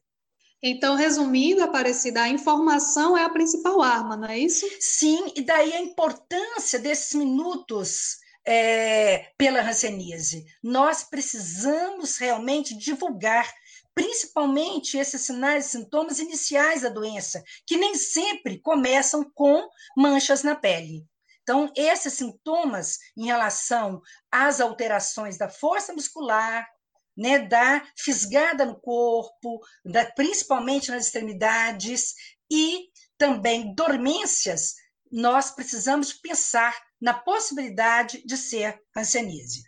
Então, 0.61 0.96
resumindo, 0.96 1.62
Aparecida, 1.62 2.23
a 2.23 2.28
informação 2.28 3.16
é 3.16 3.23
a 3.23 3.28
principal 3.28 3.82
arma, 3.82 4.16
não 4.16 4.28
é 4.28 4.38
isso? 4.38 4.66
Sim, 4.80 5.30
e 5.37 5.42
daí 5.42 5.75
a 5.75 5.80
importância 5.80 6.78
desses 6.78 7.14
minutos 7.14 8.16
é, 8.46 9.30
pela 9.37 9.61
hanseníase. 9.61 10.44
Nós 10.62 11.02
precisamos 11.04 12.16
realmente 12.16 12.76
divulgar 12.76 13.52
principalmente 13.94 14.99
esses 14.99 15.20
sinais 15.20 15.66
e 15.66 15.68
sintomas 15.70 16.18
iniciais 16.18 16.82
da 16.82 16.88
doença, 16.88 17.42
que 17.66 17.76
nem 17.76 17.94
sempre 17.94 18.58
começam 18.58 19.30
com 19.34 19.68
manchas 19.96 20.42
na 20.42 20.54
pele. 20.54 21.06
Então, 21.44 21.70
esses 21.76 22.14
sintomas 22.14 22.98
em 23.16 23.26
relação 23.26 24.00
às 24.32 24.60
alterações 24.60 25.36
da 25.38 25.48
força 25.48 25.92
muscular, 25.92 26.66
né, 27.16 27.38
da 27.38 27.86
fisgada 27.96 28.64
no 28.64 28.80
corpo, 28.80 29.60
da, 29.84 30.10
principalmente 30.12 30.90
nas 30.90 31.06
extremidades, 31.06 32.14
e 32.50 32.88
também 33.16 33.74
dormências, 33.74 34.74
nós 35.12 35.50
precisamos 35.50 36.12
pensar 36.14 36.74
na 37.00 37.14
possibilidade 37.14 38.22
de 38.24 38.36
ser 38.36 38.80
hanseníase. 38.96 39.62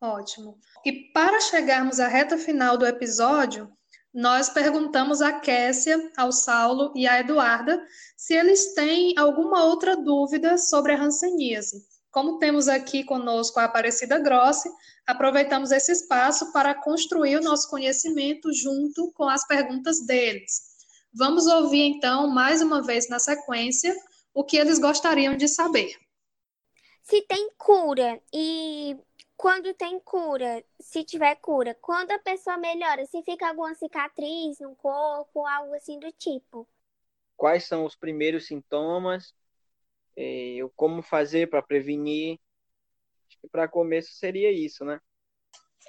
Ótimo. 0.00 0.58
E 0.84 1.12
para 1.12 1.40
chegarmos 1.40 2.00
à 2.00 2.08
reta 2.08 2.36
final 2.36 2.76
do 2.76 2.86
episódio, 2.86 3.70
nós 4.12 4.50
perguntamos 4.50 5.22
a 5.22 5.32
Késia, 5.32 6.10
ao 6.16 6.30
Saulo 6.30 6.92
e 6.94 7.06
à 7.06 7.20
Eduarda 7.20 7.82
se 8.16 8.34
eles 8.34 8.74
têm 8.74 9.14
alguma 9.16 9.64
outra 9.64 9.96
dúvida 9.96 10.58
sobre 10.58 10.92
a 10.92 11.02
hanseníase. 11.02 11.82
Como 12.10 12.38
temos 12.38 12.68
aqui 12.68 13.04
conosco 13.04 13.58
a 13.58 13.64
Aparecida 13.64 14.18
Grossi, 14.18 14.70
aproveitamos 15.06 15.70
esse 15.70 15.92
espaço 15.92 16.52
para 16.52 16.74
construir 16.74 17.36
o 17.36 17.42
nosso 17.42 17.70
conhecimento 17.70 18.52
junto 18.52 19.10
com 19.12 19.28
as 19.28 19.46
perguntas 19.46 20.04
deles. 20.04 20.72
Vamos 21.14 21.46
ouvir 21.46 21.82
então, 21.82 22.28
mais 22.28 22.60
uma 22.60 22.82
vez 22.82 23.08
na 23.08 23.18
sequência, 23.18 23.94
o 24.34 24.44
que 24.44 24.58
eles 24.58 24.78
gostariam 24.78 25.36
de 25.36 25.48
saber. 25.48 25.96
Se 27.02 27.22
tem 27.22 27.50
cura 27.56 28.20
e 28.32 28.96
quando 29.42 29.74
tem 29.74 29.98
cura, 29.98 30.64
se 30.78 31.02
tiver 31.02 31.34
cura, 31.34 31.76
quando 31.82 32.12
a 32.12 32.18
pessoa 32.20 32.56
melhora, 32.56 33.04
se 33.06 33.20
fica 33.24 33.48
alguma 33.48 33.74
cicatriz 33.74 34.60
no 34.60 34.76
corpo, 34.76 35.44
algo 35.44 35.74
assim 35.74 35.98
do 35.98 36.12
tipo. 36.12 36.64
Quais 37.36 37.64
são 37.64 37.84
os 37.84 37.96
primeiros 37.96 38.46
sintomas? 38.46 39.34
E 40.16 40.60
como 40.76 41.02
fazer 41.02 41.50
para 41.50 41.60
prevenir? 41.60 42.38
Acho 43.26 43.40
que 43.40 43.48
para 43.48 43.66
começo 43.66 44.12
seria 44.12 44.52
isso, 44.52 44.84
né? 44.84 45.00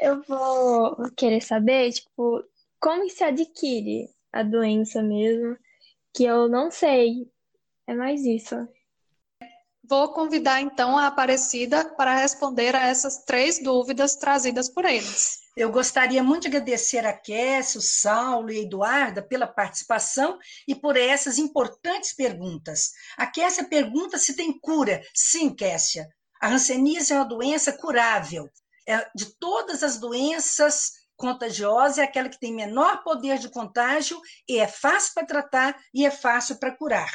Eu 0.02 0.24
vou 0.24 0.96
querer 1.16 1.42
saber, 1.42 1.92
tipo, 1.92 2.44
como 2.80 3.08
se 3.08 3.24
adquire 3.24 4.10
a 4.32 4.42
doença 4.42 5.04
mesmo, 5.04 5.56
que 6.12 6.24
eu 6.24 6.50
não 6.50 6.72
sei. 6.72 7.32
É 7.86 7.94
mais 7.94 8.26
isso. 8.26 8.56
Vou 9.86 10.14
convidar 10.14 10.62
então 10.62 10.98
a 10.98 11.08
Aparecida 11.08 11.84
para 11.96 12.16
responder 12.16 12.74
a 12.74 12.88
essas 12.88 13.18
três 13.26 13.62
dúvidas 13.62 14.16
trazidas 14.16 14.70
por 14.70 14.86
eles. 14.86 15.40
Eu 15.58 15.72
gostaria 15.72 16.24
muito 16.24 16.44
de 16.44 16.48
agradecer 16.48 17.06
a 17.06 17.12
Kécia, 17.12 17.80
o 17.80 17.84
Saulo 17.84 18.50
e 18.50 18.62
Eduarda 18.62 19.22
pela 19.22 19.46
participação 19.46 20.40
e 20.66 20.74
por 20.74 20.96
essas 20.96 21.38
importantes 21.38 22.14
perguntas. 22.14 22.92
A 23.18 23.28
Kécia 23.28 23.66
pergunta 23.66 24.18
se 24.18 24.36
tem 24.36 24.58
cura. 24.58 25.02
Sim, 25.14 25.54
Kécia. 25.54 26.08
A 26.42 26.48
hanseníase 26.48 27.12
é 27.12 27.18
uma 27.18 27.26
doença 27.26 27.74
curável. 27.74 28.50
É, 28.88 29.06
de 29.14 29.38
todas 29.38 29.84
as 29.84 29.98
doenças 29.98 30.92
contagiosas, 31.18 31.98
é 31.98 32.04
aquela 32.04 32.30
que 32.30 32.40
tem 32.40 32.54
menor 32.54 33.04
poder 33.04 33.38
de 33.38 33.50
contágio 33.50 34.20
e 34.48 34.60
é 34.60 34.68
fácil 34.68 35.14
para 35.14 35.28
tratar 35.28 35.80
e 35.94 36.06
é 36.06 36.12
fácil 36.12 36.58
para 36.58 36.76
curar. 36.76 37.12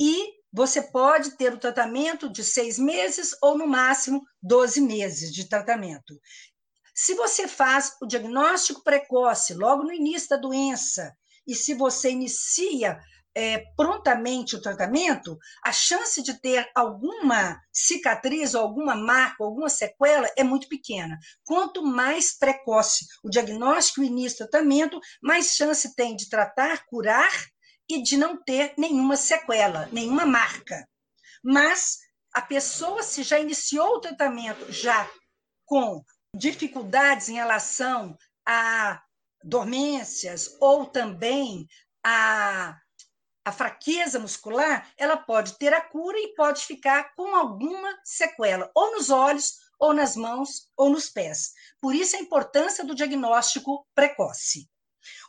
E 0.00 0.39
você 0.52 0.82
pode 0.82 1.36
ter 1.36 1.52
o 1.52 1.58
tratamento 1.58 2.30
de 2.30 2.42
seis 2.42 2.78
meses 2.78 3.36
ou, 3.42 3.56
no 3.56 3.66
máximo, 3.66 4.22
12 4.42 4.80
meses 4.80 5.32
de 5.32 5.48
tratamento. 5.48 6.20
Se 6.94 7.14
você 7.14 7.46
faz 7.46 7.96
o 8.02 8.06
diagnóstico 8.06 8.82
precoce 8.82 9.54
logo 9.54 9.84
no 9.84 9.92
início 9.92 10.28
da 10.28 10.36
doença, 10.36 11.14
e 11.46 11.54
se 11.54 11.72
você 11.74 12.10
inicia 12.10 13.00
é, 13.34 13.64
prontamente 13.76 14.56
o 14.56 14.60
tratamento, 14.60 15.38
a 15.64 15.72
chance 15.72 16.22
de 16.22 16.40
ter 16.40 16.68
alguma 16.74 17.60
cicatriz, 17.72 18.54
ou 18.54 18.62
alguma 18.62 18.94
marca, 18.94 19.44
alguma 19.44 19.68
sequela 19.68 20.28
é 20.36 20.42
muito 20.42 20.68
pequena. 20.68 21.18
Quanto 21.44 21.82
mais 21.82 22.36
precoce 22.36 23.06
o 23.22 23.30
diagnóstico 23.30 24.02
e 24.02 24.04
o 24.04 24.06
início 24.06 24.44
do 24.44 24.50
tratamento, 24.50 25.00
mais 25.22 25.54
chance 25.54 25.94
tem 25.94 26.16
de 26.16 26.28
tratar, 26.28 26.84
curar 26.86 27.30
e 27.90 28.02
de 28.02 28.16
não 28.16 28.42
ter 28.42 28.74
nenhuma 28.76 29.16
sequela, 29.16 29.88
nenhuma 29.92 30.24
marca. 30.24 30.86
Mas 31.42 31.98
a 32.32 32.40
pessoa, 32.40 33.02
se 33.02 33.22
já 33.22 33.38
iniciou 33.38 33.96
o 33.96 34.00
tratamento 34.00 34.70
já 34.72 35.08
com 35.64 36.02
dificuldades 36.34 37.28
em 37.28 37.34
relação 37.34 38.16
a 38.46 39.02
dormências 39.42 40.56
ou 40.60 40.86
também 40.86 41.66
a, 42.04 42.76
a 43.44 43.52
fraqueza 43.52 44.18
muscular, 44.18 44.90
ela 44.96 45.16
pode 45.16 45.58
ter 45.58 45.72
a 45.72 45.80
cura 45.80 46.18
e 46.18 46.34
pode 46.34 46.64
ficar 46.64 47.14
com 47.14 47.34
alguma 47.34 47.98
sequela, 48.04 48.70
ou 48.74 48.92
nos 48.92 49.10
olhos, 49.10 49.58
ou 49.78 49.94
nas 49.94 50.14
mãos, 50.14 50.70
ou 50.76 50.90
nos 50.90 51.08
pés. 51.08 51.52
Por 51.80 51.94
isso 51.94 52.16
a 52.16 52.20
importância 52.20 52.84
do 52.84 52.94
diagnóstico 52.94 53.86
precoce. 53.94 54.68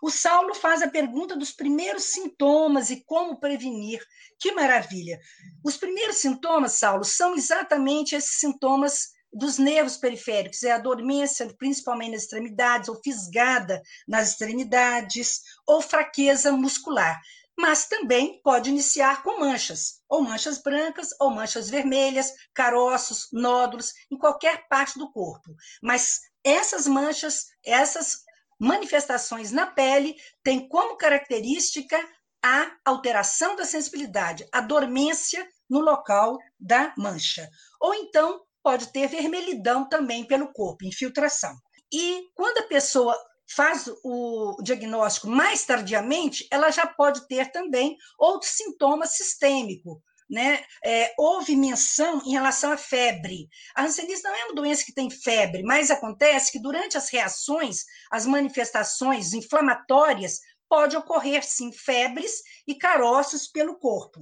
O 0.01 0.09
Saulo 0.09 0.53
faz 0.53 0.81
a 0.81 0.89
pergunta 0.89 1.35
dos 1.35 1.51
primeiros 1.51 2.03
sintomas 2.05 2.89
e 2.89 3.03
como 3.03 3.39
prevenir. 3.39 4.05
Que 4.39 4.51
maravilha! 4.51 5.19
Os 5.63 5.77
primeiros 5.77 6.17
sintomas, 6.17 6.73
Saulo, 6.73 7.03
são 7.03 7.35
exatamente 7.35 8.15
esses 8.15 8.39
sintomas 8.39 9.11
dos 9.33 9.57
nervos 9.57 9.95
periféricos, 9.95 10.63
é 10.63 10.71
a 10.71 10.77
dormência, 10.77 11.47
principalmente 11.57 12.11
nas 12.11 12.23
extremidades, 12.23 12.89
ou 12.89 12.99
fisgada 13.01 13.81
nas 14.07 14.31
extremidades, 14.31 15.41
ou 15.65 15.81
fraqueza 15.81 16.51
muscular. 16.51 17.19
Mas 17.57 17.85
também 17.85 18.41
pode 18.43 18.69
iniciar 18.69 19.23
com 19.23 19.39
manchas, 19.39 20.01
ou 20.09 20.21
manchas 20.21 20.57
brancas, 20.61 21.09
ou 21.19 21.29
manchas 21.29 21.69
vermelhas, 21.69 22.33
caroços, 22.53 23.27
nódulos, 23.31 23.93
em 24.09 24.17
qualquer 24.17 24.67
parte 24.67 24.97
do 24.97 25.11
corpo. 25.11 25.55
Mas 25.81 26.19
essas 26.43 26.87
manchas, 26.87 27.45
essas 27.63 28.23
manifestações 28.61 29.51
na 29.51 29.65
pele 29.65 30.15
têm 30.43 30.67
como 30.69 30.95
característica 30.95 31.97
a 32.43 32.71
alteração 32.85 33.55
da 33.55 33.65
sensibilidade, 33.65 34.47
a 34.51 34.61
dormência 34.61 35.47
no 35.67 35.79
local 35.79 36.37
da 36.59 36.93
mancha. 36.95 37.49
Ou 37.79 37.95
então 37.95 38.41
pode 38.61 38.91
ter 38.91 39.07
vermelhidão 39.07 39.89
também 39.89 40.25
pelo 40.25 40.53
corpo, 40.53 40.85
infiltração. 40.85 41.55
E 41.91 42.29
quando 42.35 42.59
a 42.59 42.67
pessoa 42.67 43.17
faz 43.55 43.89
o 44.03 44.55
diagnóstico 44.63 45.27
mais 45.27 45.65
tardiamente, 45.65 46.47
ela 46.51 46.69
já 46.69 46.85
pode 46.85 47.27
ter 47.27 47.51
também 47.51 47.97
outro 48.17 48.47
sintoma 48.47 49.07
sistêmico, 49.07 50.01
né, 50.31 50.63
é, 50.83 51.13
houve 51.17 51.57
menção 51.57 52.21
em 52.25 52.31
relação 52.31 52.71
à 52.71 52.77
febre. 52.77 53.49
A 53.75 53.83
hanseníase 53.83 54.23
não 54.23 54.33
é 54.33 54.45
uma 54.45 54.55
doença 54.55 54.85
que 54.85 54.93
tem 54.93 55.09
febre, 55.09 55.61
mas 55.61 55.91
acontece 55.91 56.53
que 56.53 56.59
durante 56.59 56.97
as 56.97 57.09
reações, 57.09 57.83
as 58.09 58.25
manifestações 58.25 59.33
inflamatórias, 59.33 60.39
pode 60.69 60.95
ocorrer 60.95 61.43
sim 61.43 61.73
febres 61.73 62.41
e 62.65 62.75
caroços 62.75 63.45
pelo 63.47 63.77
corpo. 63.77 64.21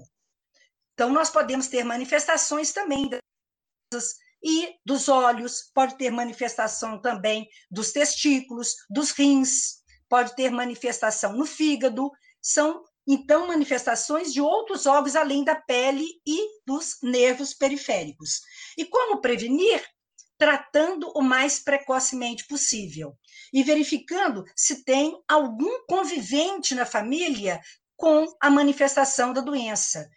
Então, 0.96 1.12
nós 1.14 1.30
podemos 1.30 1.68
ter 1.68 1.84
manifestações 1.84 2.74
também 2.74 3.08
das 3.94 4.16
e 4.42 4.74
dos 4.86 5.10
olhos, 5.10 5.70
pode 5.74 5.98
ter 5.98 6.10
manifestação 6.10 7.00
também 7.00 7.48
dos 7.70 7.92
testículos, 7.92 8.74
dos 8.90 9.12
rins, 9.12 9.80
pode 10.08 10.36
ter 10.36 10.50
manifestação 10.50 11.34
no 11.34 11.46
fígado, 11.46 12.10
são 12.42 12.84
então 13.12 13.48
manifestações 13.48 14.32
de 14.32 14.40
outros 14.40 14.86
órgãos 14.86 15.16
além 15.16 15.44
da 15.44 15.56
pele 15.56 16.06
e 16.28 16.62
dos 16.64 17.00
nervos 17.02 17.56
periféricos. 17.56 18.42
E 18.78 18.86
como 18.86 19.20
prevenir? 19.20 19.84
Tratando 20.38 21.12
o 21.16 21.22
mais 21.22 21.60
precocemente 21.60 22.46
possível 22.46 23.18
e 23.52 23.64
verificando 23.64 24.46
se 24.56 24.86
tem 24.86 25.20
algum 25.28 25.86
convivente 25.88 26.76
na 26.76 26.86
família 26.86 27.60
com 27.98 28.26
a 28.40 28.50
manifestação 28.50 29.34
da 29.34 29.42
doença. 29.42 30.08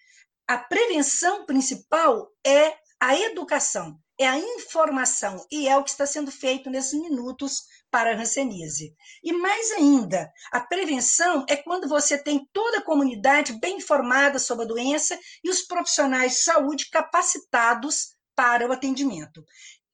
A 0.46 0.58
prevenção 0.58 1.46
principal 1.46 2.30
é 2.46 2.76
a 3.00 3.18
educação, 3.18 3.98
é 4.20 4.28
a 4.28 4.38
informação, 4.38 5.44
e 5.50 5.66
é 5.66 5.76
o 5.76 5.82
que 5.82 5.90
está 5.90 6.06
sendo 6.06 6.30
feito 6.30 6.70
nesses 6.70 6.92
minutos 6.92 7.62
para 7.92 8.12
a 8.12 8.16
hanseníase. 8.18 8.96
E 9.22 9.34
mais 9.34 9.70
ainda, 9.72 10.32
a 10.50 10.60
prevenção 10.60 11.44
é 11.46 11.54
quando 11.54 11.86
você 11.86 12.16
tem 12.16 12.48
toda 12.50 12.78
a 12.78 12.82
comunidade 12.82 13.52
bem 13.60 13.76
informada 13.76 14.38
sobre 14.38 14.64
a 14.64 14.68
doença 14.68 15.16
e 15.44 15.50
os 15.50 15.60
profissionais 15.60 16.32
de 16.32 16.38
saúde 16.38 16.88
capacitados 16.88 18.14
para 18.34 18.66
o 18.66 18.72
atendimento. 18.72 19.44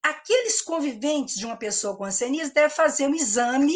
Aqueles 0.00 0.62
conviventes 0.62 1.34
de 1.34 1.44
uma 1.44 1.56
pessoa 1.56 1.96
com 1.96 2.04
hanseníase 2.04 2.54
devem 2.54 2.70
fazer 2.70 3.08
um 3.08 3.14
exame 3.16 3.74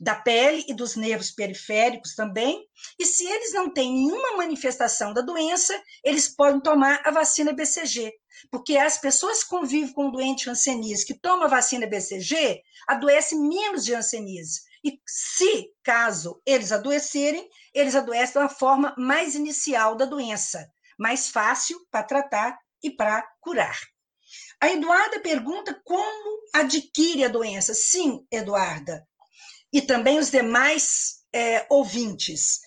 da 0.00 0.16
pele 0.16 0.64
e 0.68 0.74
dos 0.74 0.96
nervos 0.96 1.30
periféricos 1.30 2.16
também, 2.16 2.66
e 2.98 3.06
se 3.06 3.24
eles 3.24 3.52
não 3.52 3.72
têm 3.72 3.92
nenhuma 3.92 4.36
manifestação 4.36 5.14
da 5.14 5.20
doença, 5.20 5.80
eles 6.02 6.26
podem 6.26 6.60
tomar 6.60 7.00
a 7.04 7.12
vacina 7.12 7.52
BCG, 7.52 8.12
porque 8.50 8.76
as 8.76 8.98
pessoas 8.98 9.42
que 9.42 9.50
convivem 9.50 9.92
com 9.92 10.06
um 10.06 10.10
doente 10.10 10.48
hanseníase 10.48 11.06
que 11.06 11.14
toma 11.14 11.46
a 11.46 11.48
vacina 11.48 11.86
BCG, 11.86 12.62
adoecem 12.86 13.38
menos 13.38 13.84
de 13.84 13.94
hanseníase. 13.94 14.62
E 14.84 15.00
se, 15.06 15.72
caso 15.82 16.40
eles 16.44 16.70
adoecerem, 16.70 17.48
eles 17.72 17.94
adoecem 17.94 18.42
da 18.42 18.48
forma 18.48 18.94
mais 18.98 19.34
inicial 19.34 19.96
da 19.96 20.04
doença, 20.04 20.68
mais 20.98 21.30
fácil 21.30 21.78
para 21.90 22.02
tratar 22.02 22.58
e 22.82 22.90
para 22.90 23.26
curar. 23.40 23.78
A 24.60 24.70
Eduarda 24.70 25.20
pergunta 25.20 25.80
como 25.84 26.40
adquire 26.52 27.24
a 27.24 27.28
doença. 27.28 27.74
Sim, 27.74 28.26
Eduarda, 28.30 29.06
e 29.72 29.82
também 29.82 30.18
os 30.18 30.30
demais 30.30 31.24
é, 31.32 31.66
ouvintes. 31.68 32.60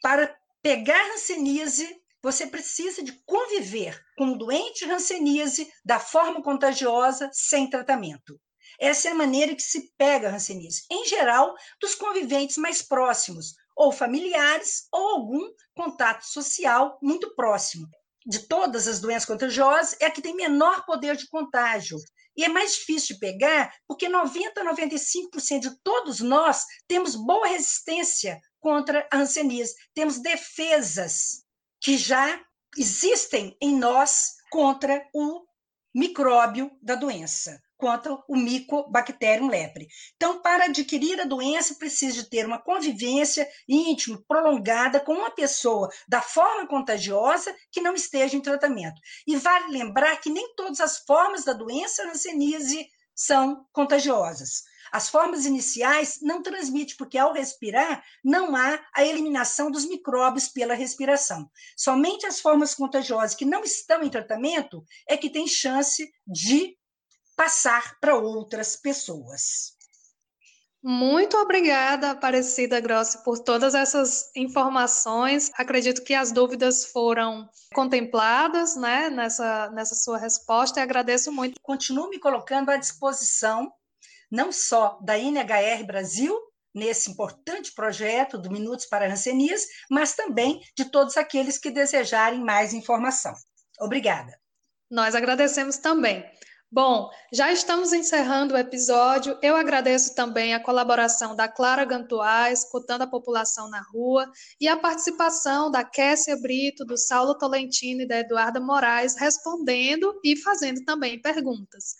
Para 0.00 0.34
pegar 0.62 1.12
hanseníase, 1.12 2.00
você 2.22 2.46
precisa 2.46 3.02
de 3.02 3.12
conviver 3.26 4.00
com 4.22 4.38
doente 4.38 4.88
hanseníase 4.88 5.68
da 5.84 5.98
forma 5.98 6.40
contagiosa 6.40 7.28
sem 7.32 7.68
tratamento. 7.68 8.40
Essa 8.78 9.08
é 9.08 9.10
a 9.10 9.16
maneira 9.16 9.52
que 9.52 9.62
se 9.62 9.92
pega 9.98 10.28
a 10.28 10.34
hanseníase. 10.34 10.84
Em 10.88 11.04
geral, 11.06 11.52
dos 11.80 11.96
conviventes 11.96 12.56
mais 12.56 12.82
próximos, 12.82 13.52
ou 13.74 13.90
familiares, 13.90 14.86
ou 14.92 15.08
algum 15.08 15.50
contato 15.74 16.22
social 16.22 17.00
muito 17.02 17.34
próximo. 17.34 17.88
De 18.24 18.46
todas 18.46 18.86
as 18.86 19.00
doenças 19.00 19.24
contagiosas, 19.24 19.96
é 20.00 20.06
a 20.06 20.10
que 20.12 20.22
tem 20.22 20.36
menor 20.36 20.84
poder 20.84 21.16
de 21.16 21.26
contágio. 21.26 21.98
E 22.36 22.44
é 22.44 22.48
mais 22.48 22.76
difícil 22.76 23.16
de 23.16 23.20
pegar, 23.20 23.74
porque 23.88 24.08
90% 24.08 24.52
a 24.56 24.72
95% 24.72 25.58
de 25.58 25.76
todos 25.82 26.20
nós 26.20 26.64
temos 26.86 27.16
boa 27.16 27.48
resistência 27.48 28.40
contra 28.60 29.04
a 29.12 29.16
hanseníase. 29.18 29.74
Temos 29.92 30.20
defesas 30.22 31.42
que 31.80 31.98
já 31.98 32.40
existem 32.76 33.56
em 33.60 33.76
nós 33.76 34.34
contra 34.50 35.06
o 35.14 35.44
micróbio 35.94 36.70
da 36.82 36.94
doença 36.94 37.60
contra 37.82 38.16
o 38.28 38.36
Mycobacterium 38.36 39.48
lepre. 39.48 39.88
Então, 40.14 40.40
para 40.40 40.66
adquirir 40.66 41.20
a 41.20 41.24
doença, 41.24 41.74
precisa 41.74 42.22
de 42.22 42.30
ter 42.30 42.46
uma 42.46 42.62
convivência 42.62 43.44
íntima, 43.68 44.22
prolongada 44.28 45.00
com 45.00 45.14
uma 45.14 45.32
pessoa 45.32 45.90
da 46.08 46.22
forma 46.22 46.68
contagiosa 46.68 47.52
que 47.72 47.80
não 47.80 47.92
esteja 47.92 48.36
em 48.36 48.40
tratamento. 48.40 49.00
E 49.26 49.34
vale 49.34 49.72
lembrar 49.72 50.16
que 50.20 50.30
nem 50.30 50.54
todas 50.54 50.78
as 50.78 50.98
formas 50.98 51.42
da 51.42 51.52
doença 51.52 52.04
hanseníase 52.04 52.86
são 53.16 53.66
contagiosas. 53.72 54.62
As 54.92 55.08
formas 55.08 55.46
iniciais 55.46 56.18
não 56.20 56.42
transmitem, 56.42 56.94
porque 56.98 57.16
ao 57.16 57.32
respirar 57.32 58.04
não 58.22 58.54
há 58.54 58.78
a 58.94 59.02
eliminação 59.02 59.70
dos 59.70 59.86
micróbios 59.86 60.48
pela 60.48 60.74
respiração. 60.74 61.50
Somente 61.74 62.26
as 62.26 62.40
formas 62.40 62.74
contagiosas 62.74 63.34
que 63.34 63.46
não 63.46 63.64
estão 63.64 64.02
em 64.02 64.10
tratamento 64.10 64.84
é 65.08 65.16
que 65.16 65.30
tem 65.30 65.46
chance 65.48 66.12
de 66.26 66.76
passar 67.34 67.98
para 68.00 68.14
outras 68.14 68.76
pessoas. 68.76 69.72
Muito 70.84 71.36
obrigada, 71.36 72.10
Aparecida 72.10 72.80
Grossi, 72.80 73.22
por 73.22 73.38
todas 73.38 73.72
essas 73.72 74.30
informações. 74.34 75.48
Acredito 75.54 76.02
que 76.02 76.12
as 76.12 76.32
dúvidas 76.32 76.86
foram 76.86 77.48
contempladas 77.72 78.74
né, 78.74 79.08
nessa, 79.08 79.70
nessa 79.70 79.94
sua 79.94 80.18
resposta 80.18 80.80
e 80.80 80.82
agradeço 80.82 81.30
muito. 81.30 81.60
Continuo 81.62 82.10
me 82.10 82.18
colocando 82.18 82.70
à 82.70 82.76
disposição, 82.76 83.72
não 84.32 84.50
só 84.50 84.98
da 85.02 85.18
NHR 85.18 85.84
Brasil, 85.86 86.34
nesse 86.74 87.10
importante 87.10 87.74
projeto 87.74 88.38
do 88.38 88.50
Minutos 88.50 88.86
para 88.86 89.06
Hanseníase, 89.06 89.66
mas 89.90 90.14
também 90.14 90.62
de 90.74 90.86
todos 90.86 91.18
aqueles 91.18 91.58
que 91.58 91.70
desejarem 91.70 92.42
mais 92.42 92.72
informação. 92.72 93.34
Obrigada. 93.78 94.32
Nós 94.90 95.14
agradecemos 95.14 95.76
também. 95.76 96.24
Bom, 96.74 97.10
já 97.30 97.52
estamos 97.52 97.92
encerrando 97.92 98.54
o 98.54 98.56
episódio. 98.56 99.38
Eu 99.42 99.54
agradeço 99.54 100.14
também 100.14 100.54
a 100.54 100.62
colaboração 100.62 101.36
da 101.36 101.46
Clara 101.46 101.84
Gantuá, 101.84 102.50
escutando 102.50 103.02
a 103.02 103.06
população 103.06 103.68
na 103.68 103.82
rua, 103.92 104.26
e 104.58 104.66
a 104.66 104.78
participação 104.78 105.70
da 105.70 105.84
Kessia 105.84 106.40
Brito, 106.40 106.86
do 106.86 106.96
Saulo 106.96 107.36
Tolentino 107.36 108.00
e 108.00 108.08
da 108.08 108.20
Eduarda 108.20 108.58
Moraes, 108.58 109.14
respondendo 109.18 110.18
e 110.24 110.34
fazendo 110.34 110.82
também 110.86 111.20
perguntas. 111.20 111.94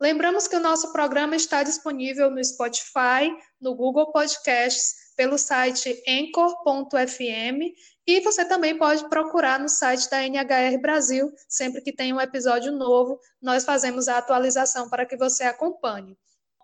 Lembramos 0.00 0.48
que 0.48 0.57
o 0.57 0.61
nosso 0.61 0.92
programa 0.92 1.37
está 1.37 1.62
disponível 1.62 2.31
no 2.31 2.44
Spotify, 2.44 3.35
no 3.61 3.74
Google 3.74 4.11
Podcasts, 4.12 5.05
pelo 5.16 5.38
site 5.38 6.03
anchor.fm 6.09 7.72
e 8.07 8.20
você 8.20 8.44
também 8.44 8.77
pode 8.77 9.09
procurar 9.09 9.59
no 9.59 9.68
site 9.68 10.11
da 10.11 10.22
NHR 10.22 10.79
Brasil, 10.81 11.33
sempre 11.48 11.81
que 11.81 11.92
tem 11.92 12.12
um 12.12 12.20
episódio 12.20 12.72
novo, 12.72 13.18
nós 13.40 13.64
fazemos 13.64 14.09
a 14.09 14.18
atualização 14.18 14.90
para 14.90 15.07
que 15.07 15.16
você 15.16 15.44
acompanhe. 15.44 16.16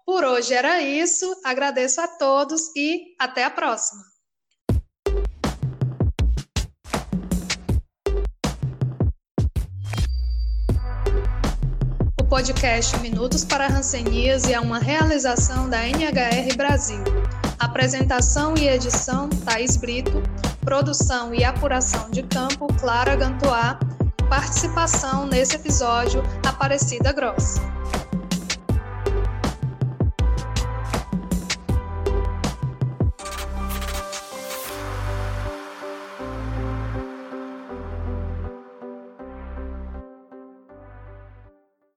Por 0.05 0.25
hoje 0.25 0.53
era 0.53 0.83
isso, 0.83 1.33
agradeço 1.45 2.01
a 2.01 2.09
todos 2.09 2.75
e 2.77 3.15
até 3.19 3.45
a 3.45 3.51
próxima! 3.51 4.10
Podcast 12.31 12.97
Minutos 13.01 13.45
para 13.45 13.67
Hanseníase 13.67 14.53
é 14.53 14.61
uma 14.61 14.79
realização 14.79 15.69
da 15.69 15.85
NHR 15.85 16.57
Brasil. 16.57 17.03
Apresentação 17.59 18.55
e 18.57 18.69
edição 18.69 19.29
Thaís 19.29 19.77
Brito, 19.77 20.23
produção 20.61 21.35
e 21.35 21.43
apuração 21.43 22.09
de 22.09 22.23
campo 22.23 22.69
Clara 22.75 23.17
Gantois, 23.17 23.77
participação 24.29 25.27
nesse 25.27 25.57
episódio 25.57 26.23
Aparecida 26.47 27.13
Grossa. 27.13 27.61